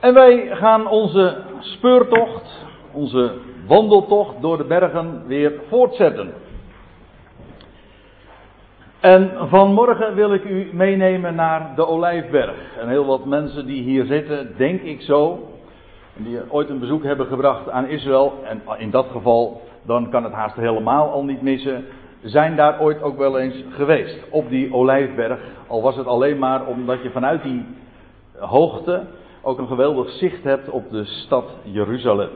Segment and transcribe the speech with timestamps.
[0.00, 3.32] En wij gaan onze speurtocht, onze
[3.66, 6.32] wandeltocht door de bergen weer voortzetten.
[9.00, 12.76] En vanmorgen wil ik u meenemen naar de Olijfberg.
[12.80, 15.48] En heel wat mensen die hier zitten, denk ik zo,
[16.16, 20.32] die ooit een bezoek hebben gebracht aan Israël, en in dat geval dan kan het
[20.32, 21.84] haast helemaal al niet missen,
[22.22, 24.18] zijn daar ooit ook wel eens geweest.
[24.30, 25.40] Op die Olijfberg.
[25.66, 27.64] Al was het alleen maar omdat je vanuit die
[28.38, 29.02] hoogte
[29.42, 32.30] ook een geweldig zicht hebt op de stad Jeruzalem.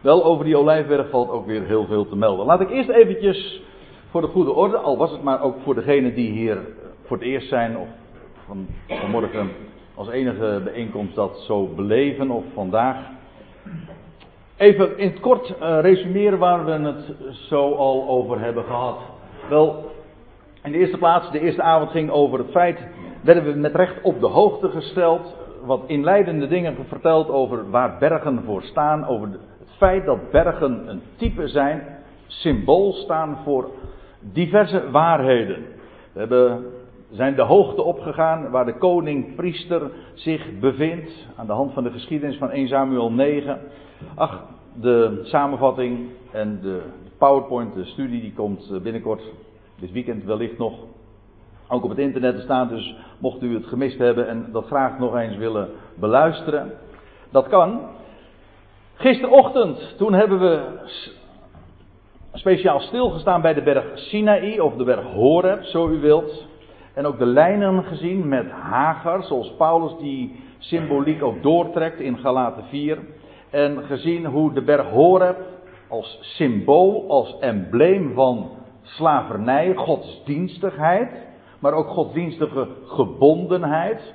[0.00, 2.46] Wel, over die Olijfberg valt ook weer heel veel te melden.
[2.46, 3.62] Laat ik eerst eventjes
[4.10, 6.58] voor de goede orde, al was het maar ook voor degenen die hier
[7.04, 7.88] voor het eerst zijn of
[8.46, 9.50] van, vanmorgen
[9.94, 12.96] als enige bijeenkomst dat zo beleven of vandaag.
[14.56, 18.98] Even in het kort uh, resumeren waar we het zo al over hebben gehad.
[19.48, 19.90] Wel,
[20.62, 22.78] in de eerste plaats, de eerste avond ging over het feit,
[23.26, 28.42] werden we met recht op de hoogte gesteld, wat inleidende dingen verteld over waar bergen
[28.44, 31.82] voor staan, over het feit dat bergen een type zijn,
[32.26, 33.70] symbool staan voor
[34.20, 35.64] diverse waarheden.
[36.12, 36.64] We hebben,
[37.10, 42.36] zijn de hoogte opgegaan waar de koning-priester zich bevindt, aan de hand van de geschiedenis
[42.36, 43.60] van 1 Samuel 9.
[44.14, 44.42] Ach,
[44.80, 46.80] de samenvatting en de
[47.18, 49.22] PowerPoint, de studie, die komt eh, binnenkort,
[49.80, 50.74] dit weekend wellicht nog,
[51.68, 52.68] ook op het internet te staan.
[52.68, 56.72] Dus mocht u het gemist hebben en dat graag nog eens willen beluisteren,
[57.30, 57.80] dat kan.
[58.94, 60.60] Gisterochtend, toen hebben we
[62.32, 66.46] speciaal stilgestaan bij de berg Sinaï of de berg Horeb, zo u wilt.
[66.94, 72.64] En ook de lijnen gezien met Hagar, zoals Paulus die symboliek ook doortrekt in Galaten
[72.64, 72.98] 4.
[73.50, 75.36] En gezien hoe de berg Horeb
[75.88, 78.50] als symbool, als embleem van
[78.82, 81.25] slavernij, godsdienstigheid,
[81.58, 84.14] maar ook godsdienstige gebondenheid.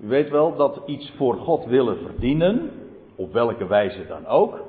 [0.00, 2.70] U weet wel dat iets voor God willen verdienen,
[3.16, 4.60] op welke wijze dan ook.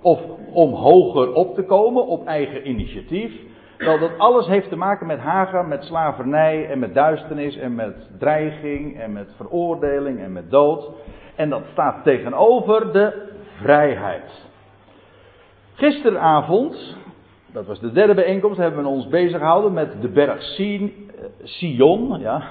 [0.00, 0.20] Of
[0.52, 3.32] om hoger op te komen op eigen initiatief.
[3.78, 8.10] Wel, dat alles heeft te maken met Hagar, met slavernij en met duisternis en met
[8.18, 10.90] dreiging en met veroordeling en met dood.
[11.34, 14.46] En dat staat tegenover de vrijheid.
[15.74, 16.96] Gisteravond,
[17.54, 20.42] dat was de derde bijeenkomst, hebben we ons bezig gehouden met de berg
[21.42, 22.18] Sion.
[22.18, 22.42] Ja.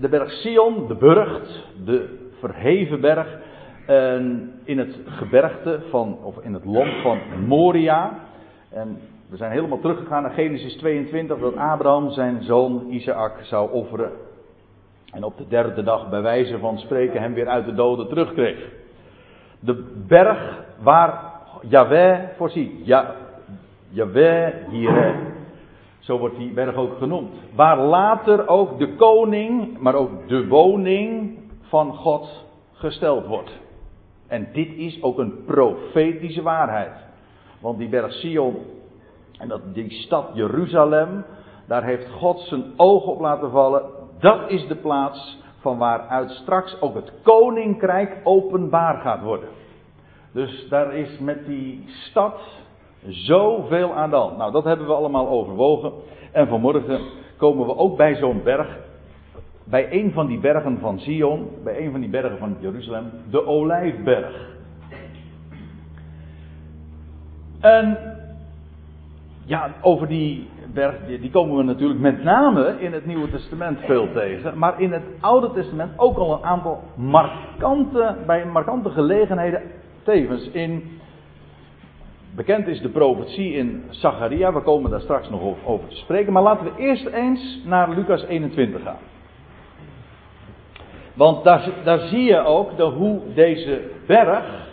[0.00, 3.38] De berg Sion, de burcht, de verheven berg.
[4.64, 8.18] in het gebergte van, of in het land van Moria.
[8.70, 8.98] En
[9.28, 14.10] we zijn helemaal teruggegaan naar Genesis 22, dat Abraham zijn zoon Isaac zou offeren.
[15.12, 18.68] En op de derde dag, bij wijze van spreken, hem weer uit de doden terugkreeg.
[19.60, 21.32] De berg waar
[21.68, 22.86] Yahweh voorziet.
[22.86, 23.14] Ja,
[23.96, 25.14] Yahweh hier.
[25.98, 27.30] Zo wordt die berg ook genoemd.
[27.54, 33.50] Waar later ook de koning, maar ook de woning van God gesteld wordt.
[34.26, 36.92] En dit is ook een profetische waarheid.
[37.60, 38.56] Want die berg Sion
[39.38, 41.24] en dat, die stad Jeruzalem,
[41.66, 43.82] daar heeft God zijn oog op laten vallen.
[44.18, 49.48] Dat is de plaats van waaruit straks ook het koninkrijk openbaar gaat worden.
[50.32, 52.40] Dus daar is met die stad
[53.08, 54.36] zoveel aan de hand.
[54.36, 55.92] Nou, dat hebben we allemaal overwogen.
[56.32, 57.00] En vanmorgen
[57.36, 58.78] komen we ook bij zo'n berg.
[59.64, 63.46] Bij een van die bergen van Sion, bij een van die bergen van Jeruzalem, de
[63.46, 64.54] Olijfberg.
[67.60, 67.98] En
[69.44, 74.12] ja, over die berg, die komen we natuurlijk met name in het Nieuwe Testament veel
[74.12, 74.58] tegen.
[74.58, 79.62] Maar in het Oude Testament ook al een aantal markante, bij markante gelegenheden
[80.02, 80.50] tevens.
[80.50, 81.00] In,
[82.36, 86.32] bekend is de profetie in Zacharia, we komen daar straks nog over te spreken.
[86.32, 88.98] Maar laten we eerst eens naar Lucas 21 gaan.
[91.14, 94.64] Want daar, daar zie je ook de, hoe deze berg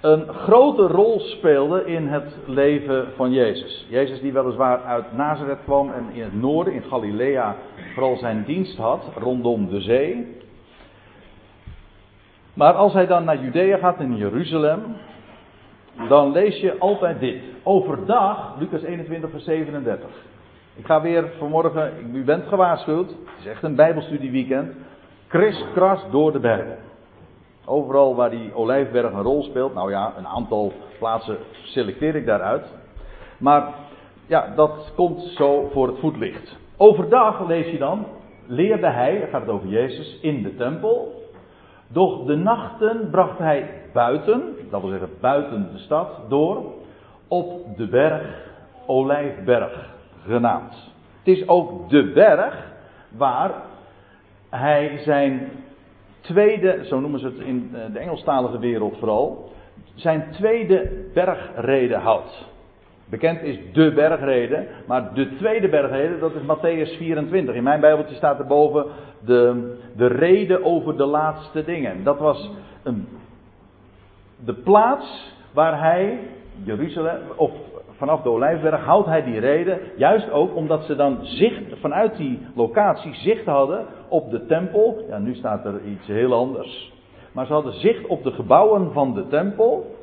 [0.00, 3.86] een grote rol speelde in het leven van Jezus.
[3.88, 7.56] Jezus die weliswaar uit Nazareth kwam en in het noorden, in Galilea,
[7.94, 10.36] vooral zijn dienst had, rondom de zee.
[12.54, 14.80] Maar als hij dan naar Judea gaat in Jeruzalem,
[16.08, 17.42] dan lees je altijd dit.
[17.62, 20.08] Overdag, Lucas 21, vers 37.
[20.74, 24.74] Ik ga weer vanmorgen, u bent gewaarschuwd, het is echt een bijbelstudieweekend,
[25.26, 26.78] kriskras door de bergen.
[27.64, 29.74] Overal waar die olijfberg een rol speelt.
[29.74, 32.66] Nou ja, een aantal plaatsen selecteer ik daaruit.
[33.38, 33.74] Maar
[34.26, 36.56] ja, dat komt zo voor het voetlicht.
[36.76, 38.06] Overdag lees je dan,
[38.46, 41.22] leerde hij, gaat het over Jezus, in de tempel.
[41.88, 46.64] Doch de nachten bracht hij buiten, dat wil zeggen buiten de stad, door
[47.28, 48.48] op de berg,
[48.86, 49.90] Olijfberg
[50.26, 50.74] genaamd.
[51.18, 52.72] Het is ook de berg
[53.16, 53.52] waar
[54.48, 55.50] hij zijn
[56.20, 59.52] tweede, zo noemen ze het in de Engelstalige wereld vooral,
[59.94, 62.48] zijn tweede bergrede houdt.
[63.10, 67.54] Bekend is de bergrede, maar de tweede bergrede, dat is Matthäus 24.
[67.54, 68.86] In mijn Bijbeltje staat erboven
[69.24, 72.04] de, de rede over de laatste dingen.
[72.04, 72.50] Dat was
[72.82, 73.08] een,
[74.44, 76.18] de plaats waar hij,
[76.62, 77.50] Jeruzalem, of
[77.96, 79.78] vanaf de Olijfberg, houdt hij die reden.
[79.96, 85.04] Juist ook omdat ze dan zicht, vanuit die locatie zicht hadden op de tempel.
[85.08, 86.92] Ja, nu staat er iets heel anders.
[87.32, 89.96] Maar ze hadden zicht op de gebouwen van de tempel.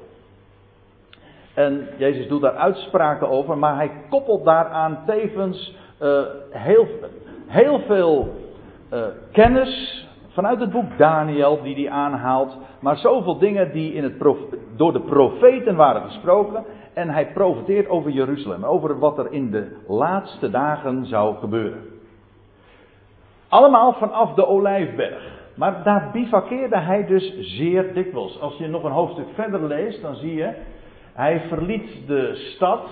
[1.54, 6.88] En Jezus doet daar uitspraken over, maar hij koppelt daaraan tevens uh, heel,
[7.48, 8.33] heel veel
[8.94, 9.00] uh,
[9.31, 12.57] kennis vanuit het boek Daniel die hij aanhaalt.
[12.79, 14.13] Maar zoveel dingen die in het
[14.75, 16.65] door de profeten waren gesproken.
[16.94, 21.81] En hij profeteert over Jeruzalem, over wat er in de laatste dagen zou gebeuren.
[23.47, 25.35] Allemaal vanaf de Olijfberg.
[25.56, 28.39] Maar daar bivakkeerde hij dus zeer dikwijls.
[28.39, 30.53] Als je nog een hoofdstuk verder leest, dan zie je
[31.13, 32.89] hij verliet de stad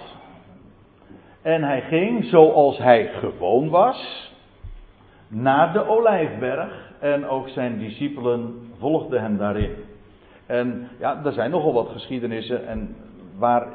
[1.41, 4.31] en hij ging, zoals hij gewoon was,
[5.27, 6.93] naar de Olijfberg.
[6.99, 9.75] En ook zijn discipelen volgden hem daarin.
[10.45, 12.95] En ja, er zijn nogal wat geschiedenissen en
[13.37, 13.67] waar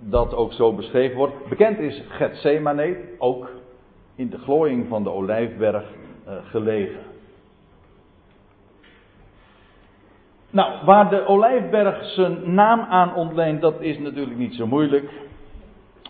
[0.00, 1.48] dat ook zo beschreven wordt.
[1.48, 3.50] Bekend is Gethsemane, ook
[4.14, 5.84] in de glooiing van de Olijfberg
[6.26, 7.00] uh, gelegen.
[10.50, 15.10] Nou, waar de Olijfberg zijn naam aan ontleent, dat is natuurlijk niet zo moeilijk.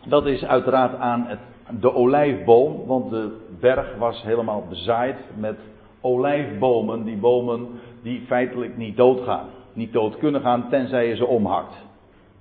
[0.04, 1.38] Dat is uiteraard aan het,
[1.80, 5.58] de olijfboom, want de berg was helemaal bezaaid met
[6.00, 7.04] olijfbomen.
[7.04, 7.68] Die bomen
[8.02, 9.46] die feitelijk niet doodgaan.
[9.72, 11.74] Niet dood kunnen gaan tenzij je ze omhakt.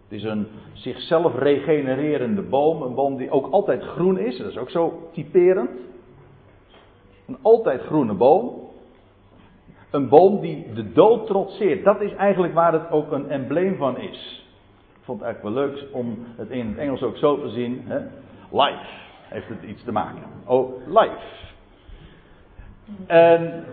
[0.08, 2.82] Het is een zichzelf regenererende boom.
[2.82, 4.38] Een boom die ook altijd groen is.
[4.38, 5.70] Dat is ook zo typerend.
[7.28, 8.52] Een altijd groene boom.
[9.92, 11.84] Een boom die de dood trotseert.
[11.84, 14.46] Dat is eigenlijk waar het ook een embleem van is.
[14.96, 17.82] Ik vond het eigenlijk wel leuk om het in het Engels ook zo te zien.
[17.86, 17.98] Hè?
[18.52, 18.86] Life
[19.24, 20.24] heeft het iets te maken.
[20.46, 21.47] Oh, life.
[23.08, 23.64] En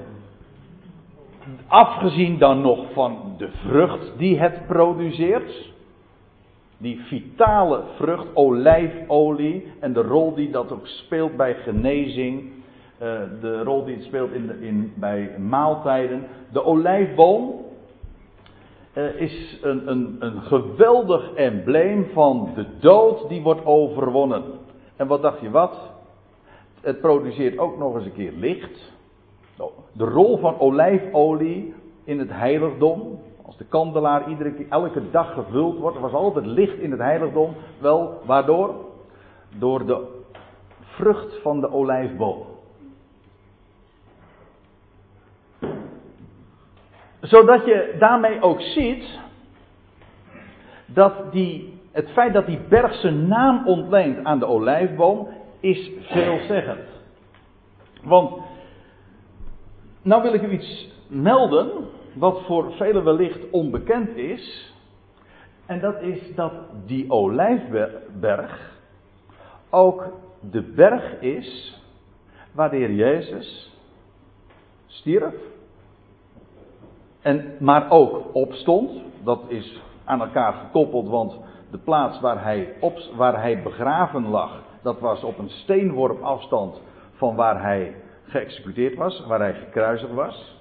[1.67, 5.73] afgezien dan nog van de vrucht die het produceert.
[6.79, 12.53] Die vitale vrucht, olijfolie en de rol die dat ook speelt bij genezing
[12.99, 16.27] eh, de rol die het speelt in, in bij maaltijden.
[16.53, 17.65] De olijfboom
[18.95, 24.43] uh, is een, een, een geweldig embleem van de dood die wordt overwonnen.
[24.97, 25.91] En wat dacht je wat?
[26.81, 28.93] Het produceert ook nog eens een keer licht.
[29.93, 31.75] De rol van olijfolie
[32.05, 33.21] in het heiligdom.
[33.47, 37.55] Als de kandelaar iedere elke dag gevuld wordt, was altijd licht in het heiligdom.
[37.79, 38.75] Wel, waardoor?
[39.59, 40.23] Door de
[40.81, 42.43] vrucht van de olijfboom.
[47.21, 49.19] Zodat je daarmee ook ziet
[50.87, 55.29] dat die, het feit dat die berg zijn naam ontleent aan de olijfboom
[55.61, 56.89] is veelzeggend.
[58.03, 58.43] Want,
[60.05, 61.71] nou wil ik u iets melden
[62.15, 64.75] wat voor velen wellicht onbekend is.
[65.67, 66.53] En dat is dat
[66.87, 68.73] die olijfberg
[69.71, 70.13] ook
[70.51, 71.81] de berg is
[72.53, 73.73] waar de Heer Jezus
[74.87, 75.35] stierf
[77.21, 78.91] en, maar ook opstond.
[79.23, 81.39] Dat is aan elkaar gekoppeld, want
[81.71, 86.81] de plaats waar hij, op, waar hij begraven lag, dat was op een steenworp afstand
[87.13, 87.95] van waar hij
[88.25, 90.55] geëxecuteerd was, waar hij gekruisigd was.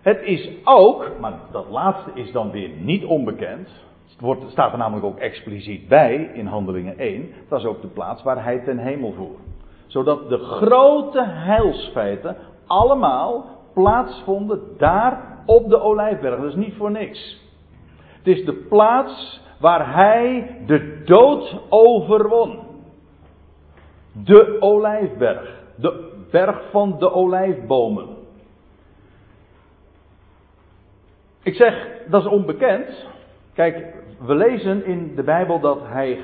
[0.00, 3.68] Het is ook, maar dat laatste is dan weer niet onbekend.
[4.08, 7.30] Het wordt, staat er namelijk ook expliciet bij in Handelingen 1.
[7.48, 9.36] Dat is ook de plaats waar hij ten hemel voer.
[9.86, 16.36] Zodat de grote heilsfeiten allemaal plaatsvonden daar op de Olijfberg.
[16.36, 17.40] Dat is niet voor niks.
[18.18, 22.58] Het is de plaats waar hij de dood overwon.
[24.12, 25.58] De Olijfberg.
[25.76, 28.08] De berg van de olijfbomen.
[31.42, 33.06] Ik zeg, dat is onbekend.
[33.52, 36.18] Kijk, we lezen in de Bijbel dat hij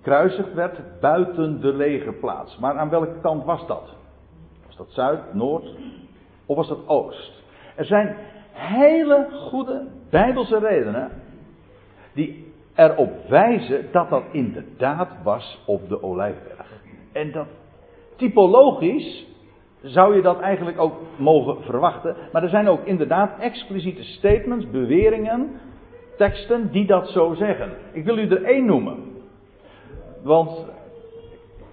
[0.00, 2.58] gekruisigd werd buiten de legerplaats.
[2.58, 3.94] Maar aan welke kant was dat?
[4.66, 5.74] Was dat zuid, noord
[6.46, 7.42] of was dat oost?
[7.74, 8.16] Er zijn
[8.52, 11.10] hele goede bijbelse redenen
[12.12, 16.66] die erop wijzen dat dat inderdaad was op de Olijfberg.
[17.12, 17.46] En dat
[18.20, 19.26] typologisch
[19.82, 22.16] zou je dat eigenlijk ook mogen verwachten.
[22.32, 25.50] Maar er zijn ook inderdaad expliciete statements, beweringen,
[26.16, 27.72] teksten die dat zo zeggen.
[27.92, 28.96] Ik wil u er één noemen.
[30.22, 30.66] Want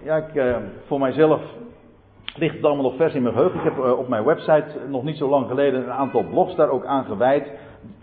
[0.02, 1.40] ja, ik, eh, voor mijzelf
[2.34, 3.58] ligt allemaal nog vers in mijn geheugen.
[3.58, 6.70] Ik heb eh, op mijn website nog niet zo lang geleden een aantal blogs daar
[6.70, 7.50] ook aan gewijd.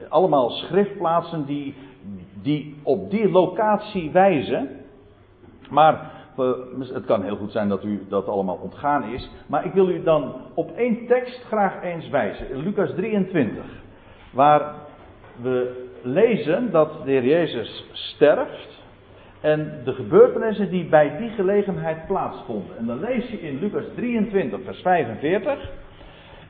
[0.10, 1.76] Allemaal schriftplaatsen die,
[2.42, 4.70] die op die locatie wijzen.
[5.70, 6.15] Maar
[6.94, 9.30] het kan heel goed zijn dat u dat allemaal ontgaan is.
[9.48, 12.58] Maar ik wil u dan op één tekst graag eens wijzen.
[12.64, 13.64] Lucas 23.
[14.32, 14.74] Waar
[15.42, 18.84] we lezen dat de Heer Jezus sterft.
[19.42, 22.78] En de gebeurtenissen die bij die gelegenheid plaatsvonden.
[22.78, 25.70] En dan lees je in Lucas 23, vers 45.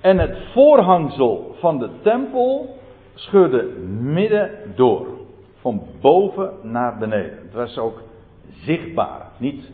[0.02, 2.78] En het voorhangsel van de tempel
[3.14, 3.64] scheurde
[4.00, 5.08] midden door.
[5.56, 7.40] Van boven naar beneden.
[7.44, 8.02] Het was ook
[8.50, 9.32] zichtbaar.
[9.38, 9.72] Niet,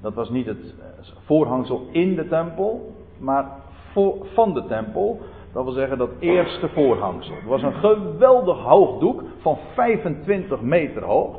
[0.00, 0.74] dat was niet het
[1.24, 3.46] voorhangsel in de tempel, maar
[3.92, 5.20] voor, van de tempel.
[5.52, 7.34] Dat wil zeggen dat eerste voorhangsel.
[7.34, 11.32] Het was een geweldig hoog doek van 25 meter hoog.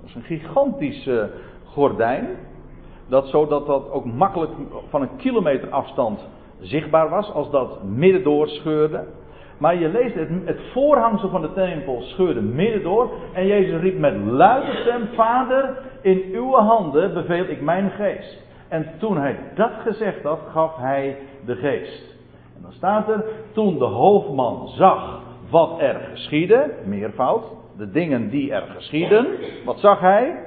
[0.00, 1.30] Dat is een gigantische
[1.64, 2.28] gordijn.
[3.08, 4.52] Dat zodat dat ook makkelijk
[4.88, 6.28] van een kilometer afstand
[6.60, 9.04] zichtbaar was als dat midden door scheurde.
[9.58, 13.10] Maar je leest het, het voorhangsel van de tempel scheurde midden door.
[13.32, 18.42] En Jezus riep met luide stem: Vader, in uw handen beveel ik mijn geest.
[18.68, 22.14] En toen hij dat gezegd had, gaf hij de geest.
[22.56, 27.44] En dan staat er: Toen de hoofdman zag wat er geschiedde, meervoud,
[27.76, 29.26] de dingen die er geschieden,
[29.64, 30.42] wat zag hij?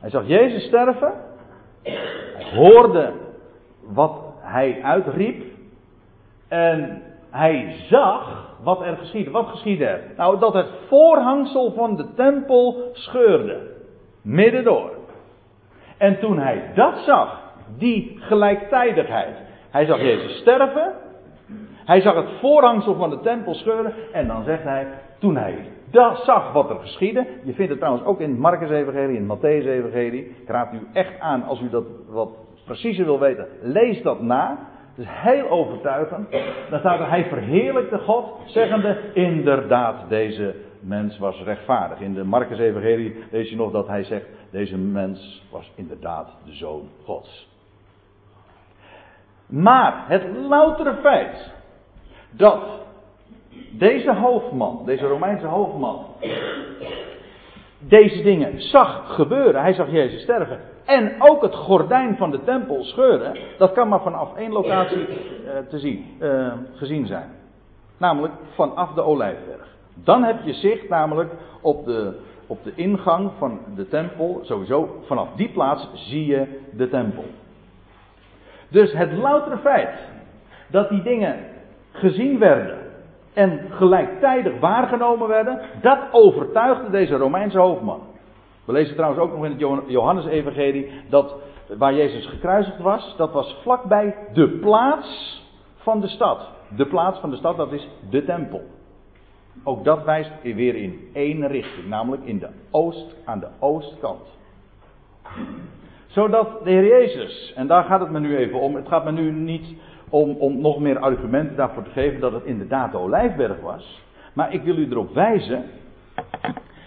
[0.00, 1.12] Hij zag Jezus sterven.
[2.54, 3.12] Hoorde
[3.80, 5.42] wat hij uitriep.
[6.48, 9.30] En hij zag wat er geschiedde.
[9.30, 10.00] Wat geschiedde er?
[10.16, 13.60] Nou, dat het voorhangsel van de tempel scheurde.
[14.22, 14.90] Midden door.
[15.98, 17.40] En toen hij dat zag,
[17.78, 19.36] die gelijktijdigheid.
[19.70, 20.92] Hij zag Jezus sterven.
[21.84, 23.94] Hij zag het voorhangsel van de tempel scheuren.
[24.12, 24.86] En dan zegt hij,
[25.18, 27.26] toen hij dat zag wat er geschiedde.
[27.44, 30.24] Je vindt het trouwens ook in het Marcus-evangelie, in het Matthäus-evangelie.
[30.42, 32.28] Ik raad u echt aan, als u dat wat
[32.64, 34.58] preciezer wil weten, lees dat na.
[34.94, 36.30] Het is heel overtuigend.
[36.70, 42.00] Dan staat er, hij verheerlijkte God, zeggende, inderdaad, deze mens was rechtvaardig.
[42.00, 46.52] In de Marcus Evangelie lees je nog dat hij zegt, deze mens was inderdaad de
[46.52, 47.48] Zoon Gods.
[49.46, 51.52] Maar het loutere feit
[52.30, 52.62] dat
[53.70, 56.06] deze hoofdman, deze Romeinse hoofdman,
[57.80, 59.60] deze dingen zag gebeuren.
[59.60, 60.60] Hij zag Jezus sterven.
[60.84, 63.36] En ook het gordijn van de tempel scheuren.
[63.58, 65.16] Dat kan maar vanaf één locatie uh,
[65.68, 67.30] te zien, uh, gezien zijn.
[67.96, 69.68] Namelijk vanaf de Olijfberg.
[69.94, 74.40] Dan heb je zicht namelijk op de, op de ingang van de tempel.
[74.42, 77.24] Sowieso vanaf die plaats zie je de tempel.
[78.68, 79.98] Dus het loutere feit
[80.66, 81.36] dat die dingen
[81.92, 82.78] gezien werden
[83.32, 88.00] en gelijktijdig waargenomen werden, dat overtuigde deze Romeinse hoofdman.
[88.64, 91.34] We lezen trouwens ook nog in het Johannes-evangelie dat
[91.78, 95.42] waar Jezus gekruisigd was, dat was vlakbij de plaats
[95.76, 96.48] van de stad.
[96.76, 98.62] De plaats van de stad, dat is de tempel.
[99.64, 104.38] Ook dat wijst weer in één richting, namelijk in de oost, aan de oostkant.
[106.06, 109.12] Zodat de Heer Jezus, en daar gaat het me nu even om, het gaat me
[109.12, 109.74] nu niet
[110.10, 114.02] om, om nog meer argumenten daarvoor te geven dat het inderdaad de Olijfberg was.
[114.32, 115.64] Maar ik wil u erop wijzen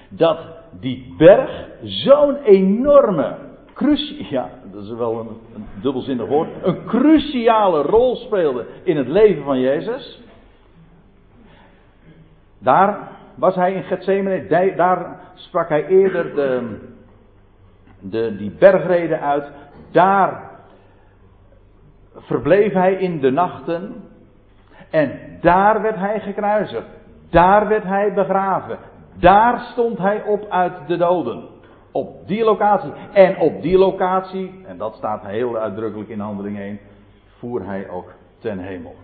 [0.09, 0.39] dat
[0.79, 3.35] die berg zo'n enorme,
[4.29, 9.43] ja, dat is wel een, een dubbelzinnig woord, een cruciale rol speelde in het leven
[9.43, 10.21] van Jezus.
[12.59, 16.79] Daar was hij in Gethsemane, daar sprak hij eerder de,
[17.99, 19.51] de, die bergreden uit.
[19.91, 20.51] Daar
[22.15, 24.03] verbleef hij in de nachten.
[24.89, 26.87] En daar werd hij gekruisigd.
[27.29, 28.77] Daar werd hij begraven.
[29.13, 31.43] Daar stond hij op uit de doden.
[31.91, 32.91] Op die locatie.
[33.13, 36.79] En op die locatie, en dat staat heel uitdrukkelijk in handeling 1,
[37.37, 38.95] voer hij ook ten hemel.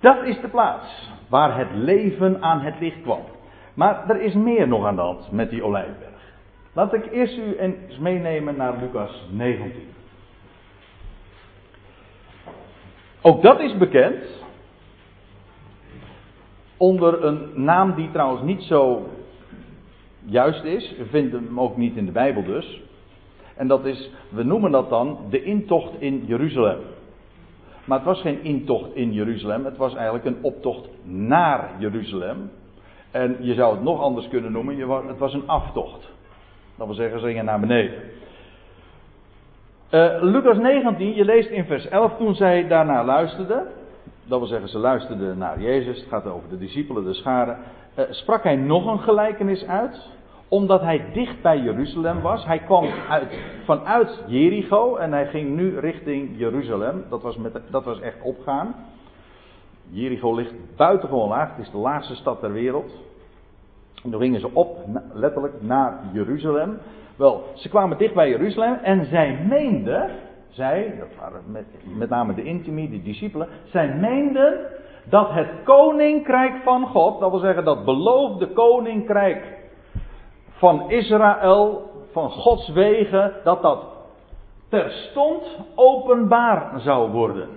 [0.00, 3.20] Dat is de plaats waar het leven aan het licht kwam.
[3.74, 6.11] Maar er is meer nog aan de hand met die olijfberg.
[6.72, 9.82] Laat ik eerst u eens meenemen naar Lucas 19.
[13.20, 14.24] Ook dat is bekend
[16.76, 19.08] onder een naam die trouwens niet zo
[20.24, 20.96] juist is.
[20.96, 22.82] We vinden hem ook niet in de Bijbel dus.
[23.56, 26.78] En dat is, we noemen dat dan de intocht in Jeruzalem.
[27.84, 32.50] Maar het was geen intocht in Jeruzalem, het was eigenlijk een optocht naar Jeruzalem.
[33.10, 36.10] En je zou het nog anders kunnen noemen, het was een aftocht.
[36.76, 37.94] Dat wil zeggen, ze gingen naar beneden.
[39.90, 43.66] Uh, Lucas 19, je leest in vers 11, toen zij daarna luisterden,
[44.24, 47.58] dat wil zeggen, ze luisterden naar Jezus, het gaat over de discipelen, de scharen,
[47.98, 50.10] uh, sprak hij nog een gelijkenis uit,
[50.48, 52.44] omdat hij dicht bij Jeruzalem was.
[52.44, 57.04] Hij kwam uit, vanuit Jericho en hij ging nu richting Jeruzalem.
[57.08, 58.74] Dat was, met, dat was echt opgaan.
[59.90, 61.56] Jericho ligt buitengewoon laag.
[61.56, 62.92] Het is de laagste stad ter wereld.
[64.04, 64.78] En toen gingen ze op,
[65.12, 66.78] letterlijk, naar Jeruzalem.
[67.16, 70.10] Wel, ze kwamen dicht bij Jeruzalem en zij meenden,
[70.48, 71.64] zij, dat waren met,
[71.98, 74.58] met name de intimi, de discipelen, zij meenden
[75.04, 79.60] dat het koninkrijk van God, dat wil zeggen dat beloofde koninkrijk
[80.50, 83.84] van Israël, van Gods wegen, dat dat
[84.68, 87.48] terstond openbaar zou worden.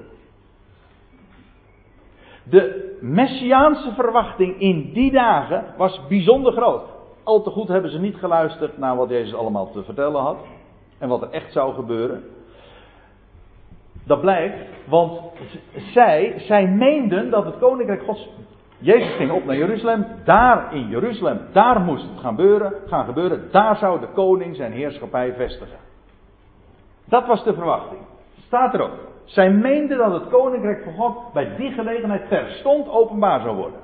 [2.50, 6.84] De messiaanse verwachting in die dagen was bijzonder groot.
[7.24, 10.38] Al te goed hebben ze niet geluisterd naar wat Jezus allemaal te vertellen had.
[10.98, 12.24] En wat er echt zou gebeuren.
[14.06, 15.22] Dat blijkt, want
[15.94, 18.30] zij, zij meenden dat het koninkrijk Gods.
[18.78, 23.48] Jezus ging op naar Jeruzalem, daar in Jeruzalem, daar moest het gaan gebeuren, gaan gebeuren,
[23.52, 25.78] daar zou de koning zijn heerschappij vestigen.
[27.06, 28.02] Dat was de verwachting.
[28.46, 29.15] Staat erop.
[29.26, 33.80] Zij meenden dat het koninkrijk van God bij die gelegenheid terstond openbaar zou worden.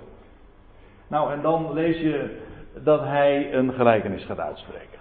[1.08, 2.38] Nou, en dan lees je
[2.84, 5.00] dat hij een gelijkenis gaat uitspreken.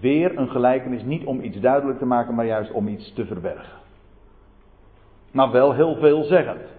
[0.00, 3.78] Weer een gelijkenis, niet om iets duidelijk te maken, maar juist om iets te verbergen.
[5.30, 6.72] Maar wel heel veelzeggend.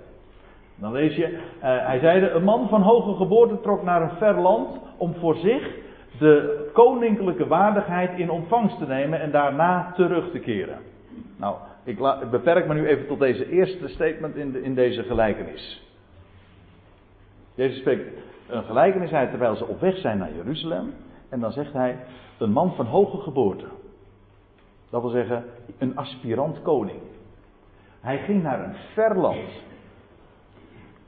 [0.76, 4.40] Dan lees je, uh, hij zeide, een man van hoge geboorte trok naar een ver
[4.40, 5.76] land om voor zich
[6.20, 10.78] de koninklijke waardigheid in ontvangst te nemen en daarna terug te keren.
[11.38, 11.98] Nou, ik,
[12.32, 15.84] beperk me nu even tot deze eerste statement in, in deze gelijkenis.
[17.56, 20.94] Deze spreekt een gelijkenis uit terwijl ze op weg zijn naar Jeruzalem.
[21.30, 21.98] En dan zegt hij,
[22.38, 23.66] een man van hoge geboorte.
[24.90, 25.46] Dat wil zeggen,
[25.78, 27.00] een aspirant koning.
[28.00, 29.50] Hij ging naar een ver land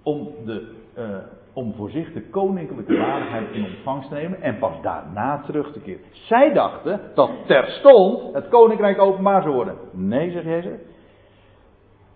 [0.03, 1.17] om, de, uh,
[1.57, 5.79] om voor zich de koninklijke waardigheid in ontvangst te nemen en pas daarna terug te
[5.79, 6.01] keren.
[6.11, 9.77] Zij dachten dat terstond het koninkrijk openbaar zou worden.
[9.91, 10.79] Nee, zegt Jezus.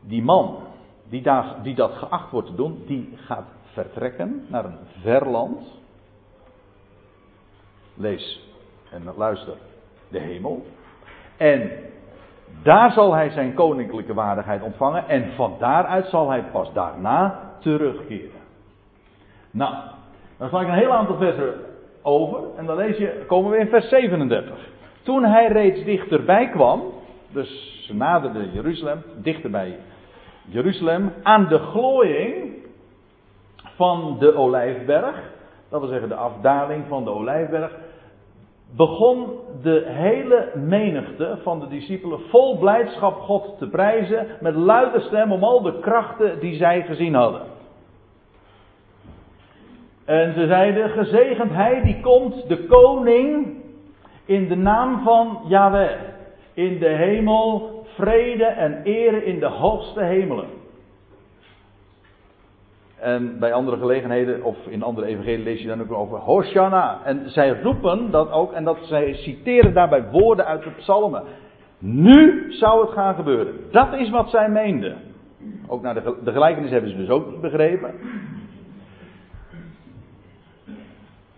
[0.01, 0.57] Die man
[1.09, 5.81] die, daar, die dat geacht wordt te doen, die gaat vertrekken naar een ver land.
[7.93, 8.53] Lees
[8.91, 9.57] en luister
[10.09, 10.65] de hemel.
[11.37, 11.71] En
[12.63, 15.07] daar zal hij zijn koninklijke waardigheid ontvangen.
[15.07, 18.40] En van daaruit zal hij pas daarna terugkeren.
[19.51, 19.75] Nou,
[20.37, 21.53] dan sla ik een heel aantal versen
[22.01, 22.39] over.
[22.57, 24.69] En dan lees je, komen we in vers 37.
[25.03, 26.81] Toen hij reeds dichterbij kwam.
[27.33, 29.77] Dus ze naderden Jeruzalem, dichterbij
[30.45, 31.13] Jeruzalem.
[31.23, 32.53] Aan de glooiing
[33.75, 35.31] van de Olijfberg.
[35.69, 37.71] Dat wil zeggen de afdaling van de Olijfberg
[38.75, 45.31] begon de hele menigte van de discipelen vol blijdschap God te prijzen met luide stem
[45.31, 47.41] om al de krachten die zij gezien hadden.
[50.05, 53.47] En ze zeiden, gezegend hij die komt, de koning,
[54.25, 55.99] in de naam van Yahweh.
[56.53, 60.47] In de hemel, vrede en ere in de hoogste hemelen.
[62.99, 66.99] En bij andere gelegenheden, of in andere evangelieën lees je dan ook over Hosanna.
[67.03, 71.23] En zij roepen dat ook, en dat zij citeren daarbij woorden uit de psalmen.
[71.79, 73.53] Nu zou het gaan gebeuren.
[73.71, 74.97] Dat is wat zij meenden.
[75.67, 77.93] Ook naar de, de gelijkenis hebben ze dus ook niet begrepen.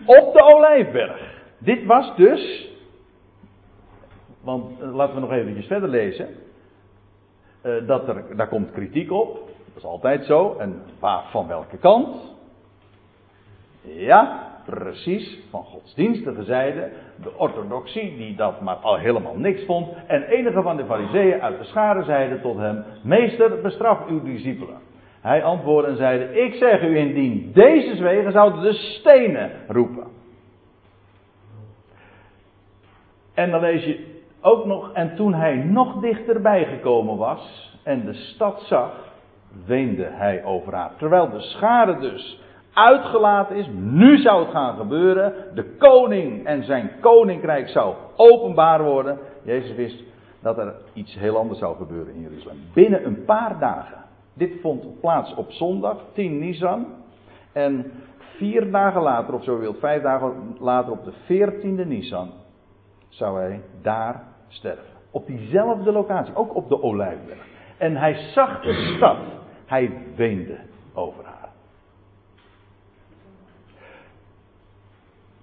[0.05, 1.41] Op de Olijfberg.
[1.57, 2.71] Dit was dus.
[4.41, 6.27] Want eh, laten we nog eventjes verder lezen.
[7.65, 9.33] Uh, dat er, daar komt kritiek op.
[9.33, 10.55] Dat is altijd zo.
[10.57, 12.35] En waar, van welke kant?
[13.81, 16.91] Ja, precies, van godsdienstige zijde.
[17.21, 19.87] De orthodoxie, die dat maar al helemaal niks vond.
[20.07, 24.77] En enige van de fariseeën uit de scharen zeiden tot hem: Meester, bestraf uw discipelen.
[25.23, 30.07] Hij antwoordde en zeide: Ik zeg u indien deze zwegen zouden de stenen roepen.
[33.33, 38.13] En dan lees je ook nog: En toen hij nog dichterbij gekomen was en de
[38.13, 38.91] stad zag,
[39.65, 40.91] weende hij over haar.
[40.97, 42.41] Terwijl de schade dus
[42.73, 45.33] uitgelaten is, nu zou het gaan gebeuren.
[45.55, 49.19] De koning en zijn koninkrijk zou openbaar worden.
[49.43, 50.03] Jezus wist
[50.41, 52.59] dat er iets heel anders zou gebeuren in Jeruzalem.
[52.73, 54.02] Binnen een paar dagen.
[54.33, 56.85] Dit vond plaats op zondag, 10 Nisan.
[57.51, 62.31] En vier dagen later, of zo wilt, vijf dagen later op de 14e Nisan,
[63.09, 64.93] zou hij daar sterven.
[65.11, 67.45] Op diezelfde locatie, ook op de Olijfberg.
[67.77, 69.17] En hij zag de stad.
[69.65, 70.57] Hij weende
[70.93, 71.49] over haar.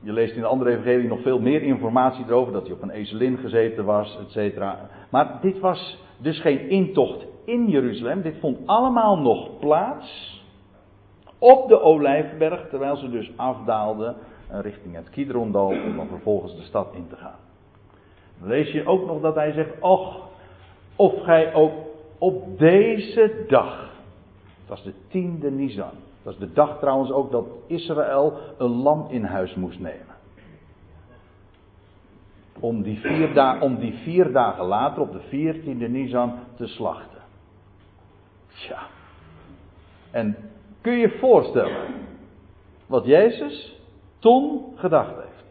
[0.01, 2.91] Je leest in de andere evangelie nog veel meer informatie erover, dat hij op een
[2.91, 4.63] ezelin gezeten was, etc.
[5.11, 10.39] Maar dit was dus geen intocht in Jeruzalem, dit vond allemaal nog plaats
[11.39, 14.17] op de Olijfberg, terwijl ze dus afdaalden
[14.49, 17.39] richting het Kidrondal om dan vervolgens de stad in te gaan.
[18.39, 20.29] Dan lees je ook nog dat hij zegt, och,
[20.97, 21.73] of gij ook
[22.19, 23.91] op deze dag,
[24.67, 29.07] dat is de tiende Nisan, dat is de dag trouwens ook dat Israël een lam
[29.09, 30.19] in huis moest nemen.
[32.61, 37.20] Om die vier, om die vier dagen later, op de veertiende Nisan, te slachten.
[38.61, 38.87] Tja.
[40.11, 40.37] En
[40.81, 41.95] kun je je voorstellen
[42.87, 43.81] wat Jezus
[44.19, 45.45] toen gedacht heeft?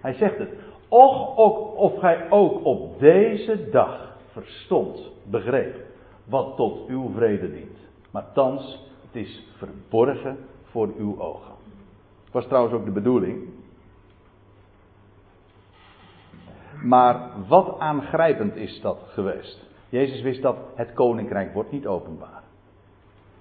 [0.00, 0.50] Hij zegt het.
[0.88, 5.76] Och, ook, of gij ook op deze dag verstond, begreep,
[6.24, 7.78] wat tot uw vrede dient.
[8.10, 11.54] Maar thans, het is verborgen voor uw ogen.
[12.32, 13.48] Was trouwens ook de bedoeling.
[16.82, 19.64] Maar wat aangrijpend is dat geweest.
[19.96, 22.42] Jezus wist dat het koninkrijk wordt niet openbaar.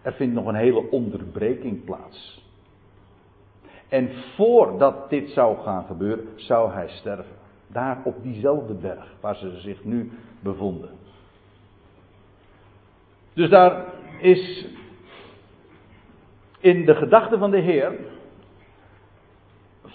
[0.02, 2.44] Er vindt nog een hele onderbreking plaats.
[3.90, 7.36] En voordat dit zou gaan gebeuren, zou hij sterven.
[7.68, 10.90] Daar op diezelfde berg waar ze zich nu bevonden.
[13.34, 13.86] Dus daar
[14.20, 14.68] is
[16.60, 17.96] in de gedachten van de Heer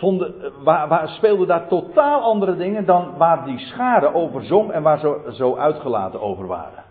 [0.01, 4.83] vonden, waar, waar speelden daar totaal andere dingen dan waar die schade over zong en
[4.83, 6.85] waar ze zo uitgelaten over waren.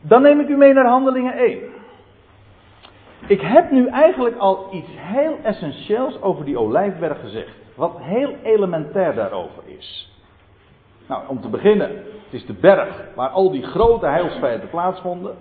[0.00, 1.58] Dan neem ik u mee naar handelingen 1.
[3.26, 7.56] Ik heb nu eigenlijk al iets heel essentieels over die olijfberg gezegd.
[7.74, 10.16] Wat heel elementair daarover is.
[11.08, 15.34] Nou, om te beginnen, het is de berg waar al die grote heilsfeiten plaatsvonden.